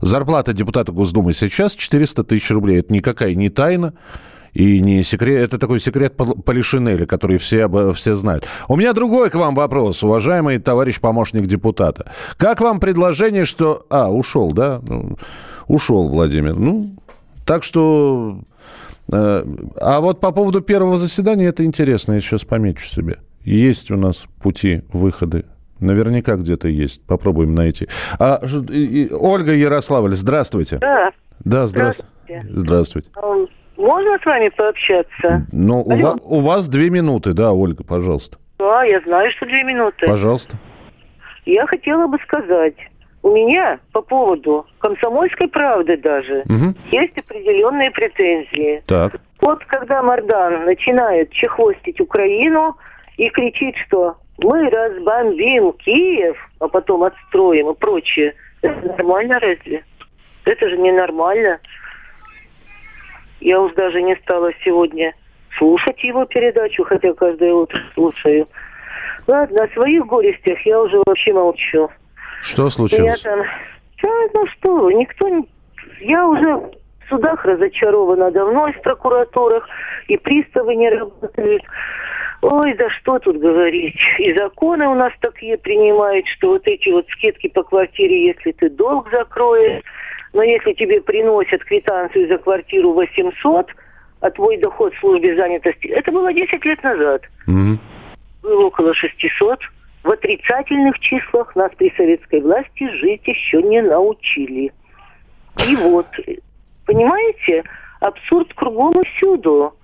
Зарплата 0.00 0.52
депутата 0.52 0.92
Госдумы 0.92 1.32
сейчас 1.32 1.74
400 1.74 2.24
тысяч 2.24 2.50
рублей. 2.50 2.80
Это 2.80 2.92
никакая 2.92 3.34
не 3.34 3.48
тайна. 3.48 3.94
И 4.54 4.80
не 4.80 5.02
секрет, 5.02 5.44
это 5.44 5.58
такой 5.58 5.78
секрет 5.78 6.16
Полишинеля, 6.16 7.06
который 7.06 7.38
все, 7.38 7.68
все 7.92 8.14
знают. 8.14 8.46
У 8.66 8.76
меня 8.76 8.92
другой 8.92 9.30
к 9.30 9.34
вам 9.34 9.54
вопрос, 9.54 10.02
уважаемый 10.02 10.58
товарищ 10.58 11.00
помощник 11.00 11.46
депутата. 11.46 12.10
Как 12.36 12.60
вам 12.60 12.80
предложение, 12.80 13.44
что... 13.44 13.86
А, 13.90 14.10
ушел, 14.10 14.52
да? 14.52 14.80
Ну, 14.82 15.16
ушел 15.68 16.08
Владимир. 16.08 16.56
Ну, 16.56 16.96
так 17.44 17.62
что... 17.62 18.40
Э, 19.12 19.44
а 19.80 20.00
вот 20.00 20.20
по 20.20 20.32
поводу 20.32 20.60
первого 20.60 20.96
заседания, 20.96 21.46
это 21.46 21.64
интересно, 21.64 22.14
я 22.14 22.20
сейчас 22.20 22.44
помечу 22.44 22.86
себе. 22.86 23.18
Есть 23.44 23.90
у 23.90 23.96
нас 23.96 24.24
пути, 24.40 24.82
выходы 24.92 25.44
Наверняка 25.80 26.36
где-то 26.36 26.68
есть. 26.68 27.06
Попробуем 27.06 27.54
найти. 27.54 27.88
А, 28.18 28.40
и, 28.70 29.08
Ольга 29.12 29.52
Ярославль, 29.52 30.14
здравствуйте. 30.14 30.78
Да. 30.78 31.10
Да, 31.44 31.66
здравствуйте. 31.66 32.42
Здравствуйте. 32.50 33.08
Можно 33.76 34.18
с 34.20 34.26
вами 34.26 34.48
пообщаться? 34.48 35.46
Ну, 35.52 35.80
у 35.80 35.94
вас, 35.94 36.16
у 36.24 36.40
вас 36.40 36.68
две 36.68 36.90
минуты, 36.90 37.32
да, 37.32 37.52
Ольга, 37.52 37.84
пожалуйста. 37.84 38.38
Да, 38.58 38.82
я 38.82 39.00
знаю, 39.00 39.30
что 39.30 39.46
две 39.46 39.62
минуты. 39.62 40.06
Пожалуйста. 40.06 40.56
Я 41.46 41.64
хотела 41.66 42.08
бы 42.08 42.18
сказать, 42.24 42.74
у 43.22 43.30
меня 43.30 43.78
по 43.92 44.02
поводу 44.02 44.66
комсомольской 44.78 45.48
правды 45.48 45.96
даже 45.96 46.40
угу. 46.44 46.74
есть 46.90 47.16
определенные 47.16 47.90
претензии. 47.90 48.82
Так. 48.86 49.20
Вот 49.40 49.64
когда 49.64 50.02
Мардан 50.02 50.64
начинает 50.64 51.30
чехвостить 51.30 52.00
Украину 52.00 52.76
и 53.16 53.28
кричит, 53.30 53.76
что 53.86 54.16
мы 54.38 54.70
разбомбим 54.70 55.72
Киев, 55.72 56.36
а 56.60 56.68
потом 56.68 57.04
отстроим 57.04 57.70
и 57.70 57.74
прочее. 57.74 58.34
Это 58.62 58.86
нормально 58.86 59.38
разве? 59.40 59.84
Это 60.44 60.68
же 60.68 60.76
ненормально. 60.78 61.60
Я 63.40 63.60
уж 63.60 63.72
даже 63.74 64.00
не 64.02 64.16
стала 64.16 64.50
сегодня 64.64 65.14
слушать 65.58 66.02
его 66.02 66.24
передачу, 66.24 66.84
хотя 66.84 67.12
каждое 67.14 67.52
утро 67.52 67.80
слушаю. 67.94 68.48
Ладно, 69.26 69.64
о 69.64 69.68
своих 69.68 70.06
горестях 70.06 70.58
я 70.64 70.80
уже 70.80 71.00
вообще 71.04 71.32
молчу. 71.32 71.90
Что 72.42 72.70
случилось? 72.70 73.22
Я 73.24 73.30
там... 73.30 73.44
Да, 74.02 74.08
ну 74.32 74.46
что 74.46 74.90
никто 74.92 75.28
не... 75.28 75.48
Я 76.00 76.26
уже 76.26 76.77
судах 77.08 77.44
разочарована 77.44 78.30
давно, 78.30 78.72
в 78.72 78.82
прокуратурах, 78.82 79.68
и 80.08 80.16
приставы 80.16 80.74
не 80.74 80.90
работают. 80.90 81.62
Ой, 82.40 82.74
да 82.74 82.88
что 82.90 83.18
тут 83.18 83.38
говорить. 83.38 83.98
И 84.18 84.32
законы 84.34 84.86
у 84.88 84.94
нас 84.94 85.12
такие 85.20 85.58
принимают, 85.58 86.26
что 86.28 86.50
вот 86.50 86.66
эти 86.66 86.88
вот 86.90 87.06
скидки 87.08 87.48
по 87.48 87.64
квартире, 87.64 88.26
если 88.26 88.52
ты 88.52 88.70
долг 88.70 89.10
закроешь, 89.10 89.82
но 90.32 90.42
если 90.42 90.72
тебе 90.74 91.00
приносят 91.00 91.64
квитанцию 91.64 92.28
за 92.28 92.38
квартиру 92.38 92.92
800, 92.92 93.66
а 94.20 94.30
твой 94.30 94.56
доход 94.58 94.94
в 94.94 95.00
службе 95.00 95.36
занятости, 95.36 95.88
это 95.88 96.12
было 96.12 96.32
10 96.32 96.64
лет 96.64 96.82
назад. 96.82 97.22
Угу. 97.46 97.78
Было 98.42 98.66
около 98.66 98.94
600. 98.94 99.60
в 100.04 100.10
отрицательных 100.10 100.98
числах 101.00 101.54
нас 101.56 101.72
при 101.76 101.92
советской 101.96 102.40
власти 102.40 102.88
жить 103.00 103.26
еще 103.26 103.62
не 103.62 103.82
научили. 103.82 104.72
И 105.68 105.76
вот, 105.76 106.06
понимаете, 106.88 107.64
абсурд 108.00 108.52
кругом 108.54 109.00
и 109.00 109.04
всюду. 109.04 109.74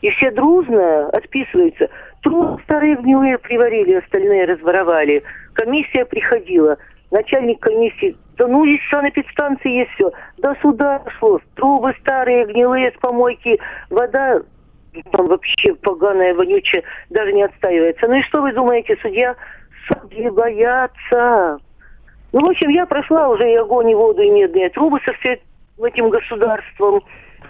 И 0.00 0.10
все 0.10 0.30
дружно 0.30 1.08
отписываются. 1.08 1.90
Труд 2.22 2.60
старые 2.62 2.94
гнилые 2.96 3.38
приварили, 3.38 3.94
остальные 3.94 4.44
разворовали. 4.44 5.24
Комиссия 5.54 6.04
приходила. 6.04 6.78
Начальник 7.10 7.58
комиссии, 7.60 8.16
да 8.36 8.46
ну 8.46 8.64
есть 8.64 8.84
санэпидстанции, 8.90 9.78
есть 9.80 9.90
все. 9.92 10.12
До 10.36 10.54
суда 10.62 11.02
шло. 11.18 11.40
Трубы 11.56 11.92
старые, 12.00 12.46
гнилые 12.46 12.92
с 12.92 13.00
помойки. 13.00 13.58
Вода 13.90 14.40
там 15.10 15.26
вообще 15.26 15.74
поганая, 15.74 16.34
вонючая, 16.34 16.84
даже 17.10 17.32
не 17.32 17.42
отстаивается. 17.42 18.06
Ну 18.06 18.14
и 18.14 18.22
что 18.22 18.42
вы 18.42 18.52
думаете, 18.52 18.96
судья? 19.02 19.34
Судьи 19.88 20.28
боятся. 20.30 21.58
Ну, 22.32 22.46
в 22.46 22.50
общем, 22.50 22.68
я 22.68 22.84
прошла 22.86 23.28
уже 23.28 23.50
и 23.50 23.56
огонь, 23.56 23.90
и 23.90 23.94
воду, 23.94 24.22
и 24.22 24.30
медные 24.30 24.68
трубы 24.68 25.00
со 25.04 25.12
всем 25.14 25.38
этим 25.84 26.10
государством. 26.10 27.02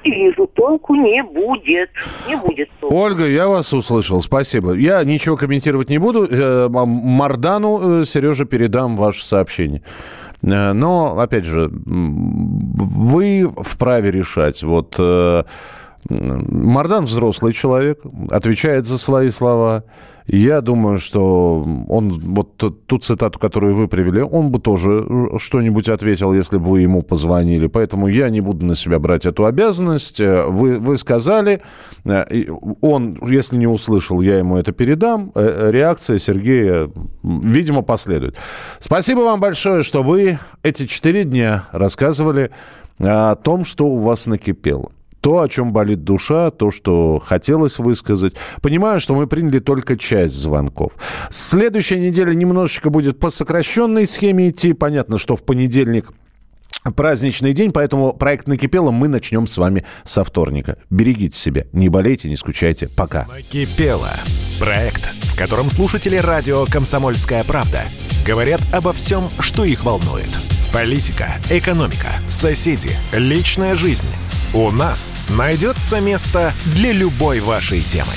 Вижу, 0.05 0.47
толку 0.47 0.95
не 0.95 1.23
будет. 1.23 1.91
Не 2.29 2.37
будет 2.37 2.69
толку. 2.81 2.95
Ольга, 2.95 3.27
я 3.27 3.49
вас 3.49 3.73
услышал, 3.73 4.23
спасибо. 4.23 4.75
Я 4.75 5.03
ничего 5.03 5.37
комментировать 5.37 5.91
не 5.91 5.99
буду. 5.99 6.27
Э, 6.31 6.69
Мардану, 6.69 8.03
э, 8.03 8.05
Сережа, 8.05 8.45
передам 8.45 8.97
ваше 8.97 9.25
сообщение. 9.25 9.83
Э, 10.43 10.73
но, 10.73 11.19
опять 11.19 11.45
же, 11.45 11.69
вы 11.71 13.53
вправе 13.57 14.11
решать. 14.11 14.63
Вот 14.63 14.99
Мардан 16.09 17.05
взрослый 17.05 17.53
человек, 17.53 18.01
отвечает 18.31 18.87
за 18.87 18.99
свои 18.99 19.31
слова. 19.31 19.85
Я 20.29 20.61
думаю, 20.61 20.99
что 20.99 21.67
он, 21.89 22.11
вот 22.11 22.57
ту 22.57 22.99
цитату, 22.99 23.39
которую 23.39 23.75
вы 23.75 23.89
привели, 23.89 24.21
он 24.21 24.51
бы 24.51 24.59
тоже 24.59 25.07
что-нибудь 25.39 25.89
ответил, 25.89 26.35
если 26.35 26.59
бы 26.59 26.67
вы 26.67 26.81
ему 26.83 27.01
позвонили. 27.01 27.67
Поэтому 27.67 28.09
я 28.09 28.29
не 28.29 28.43
буду 28.43 28.67
на 28.67 28.77
себя 28.77 28.99
брать 28.99 29.25
эту 29.25 29.47
обязанность. 29.47 30.21
Вы, 30.21 30.79
вы 30.79 30.99
сказали, 30.99 31.63
он, 32.05 33.19
если 33.27 33.57
не 33.57 33.67
услышал, 33.67 34.21
я 34.21 34.37
ему 34.37 34.59
это 34.59 34.73
передам. 34.73 35.33
Э, 35.35 35.71
реакция 35.73 36.19
Сергея, 36.19 36.91
видимо, 37.23 37.81
последует. 37.81 38.37
Спасибо 38.81 39.21
вам 39.21 39.41
большое, 39.41 39.83
что 39.83 40.03
вы 40.03 40.39
эти 40.63 40.85
четыре 40.85 41.25
дня 41.25 41.65
рассказывали 41.73 42.51
о 42.99 43.35
том, 43.35 43.65
что 43.65 43.87
у 43.87 43.97
вас 43.97 44.27
накипело 44.27 44.91
то, 45.21 45.41
о 45.41 45.49
чем 45.49 45.73
болит 45.73 46.05
душа, 46.05 46.51
то, 46.51 46.71
что 46.71 47.23
хотелось 47.25 47.79
высказать. 47.79 48.35
Понимаю, 48.63 49.01
что 49.01 49.15
мы 49.15 49.27
приняли 49.27 49.59
только 49.59 49.97
часть 49.97 50.35
звонков. 50.35 50.93
Следующая 51.31 51.99
неделя 51.99 52.35
немножечко 52.35 52.91
будет 52.91 53.19
по 53.19 53.31
сокращенной 53.31 54.07
схеме 54.07 54.51
идти. 54.51 54.73
Понятно, 54.73 55.19
что 55.19 55.37
в 55.37 55.43
понедельник 55.43 56.13
праздничный 56.97 57.53
день, 57.53 57.73
поэтому 57.73 58.13
проект 58.13 58.47
«Накипело» 58.47 58.91
мы 58.91 59.09
начнем 59.09 59.47
с 59.47 59.59
вами 59.59 59.85
со 60.05 60.25
вторника. 60.25 60.77
Берегите 60.91 61.37
себя, 61.37 61.67
не 61.73 61.89
болейте, 61.89 62.29
не 62.29 62.37
скучайте. 62.37 62.89
Пока. 62.97 63.27
«Накипело»– 63.27 64.11
проект, 64.59 65.03
в 65.03 65.37
котором 65.37 65.71
слушатели 65.71 66.17
радио 66.17 66.65
«Комсомольская 66.67 67.45
правда» 67.45 67.83
говорят 68.27 68.61
обо 68.73 68.93
всем, 68.93 69.25
что 69.41 69.65
их 69.65 69.85
волнует. 69.85 70.58
Политика, 70.73 71.35
экономика, 71.51 72.13
соседи, 72.29 72.91
личная 73.13 73.75
жизнь– 73.75 74.07
у 74.55 74.71
нас 74.71 75.15
найдется 75.29 76.01
место 76.01 76.53
для 76.75 76.93
любой 76.93 77.41
вашей 77.41 77.83
темы. 77.83 78.15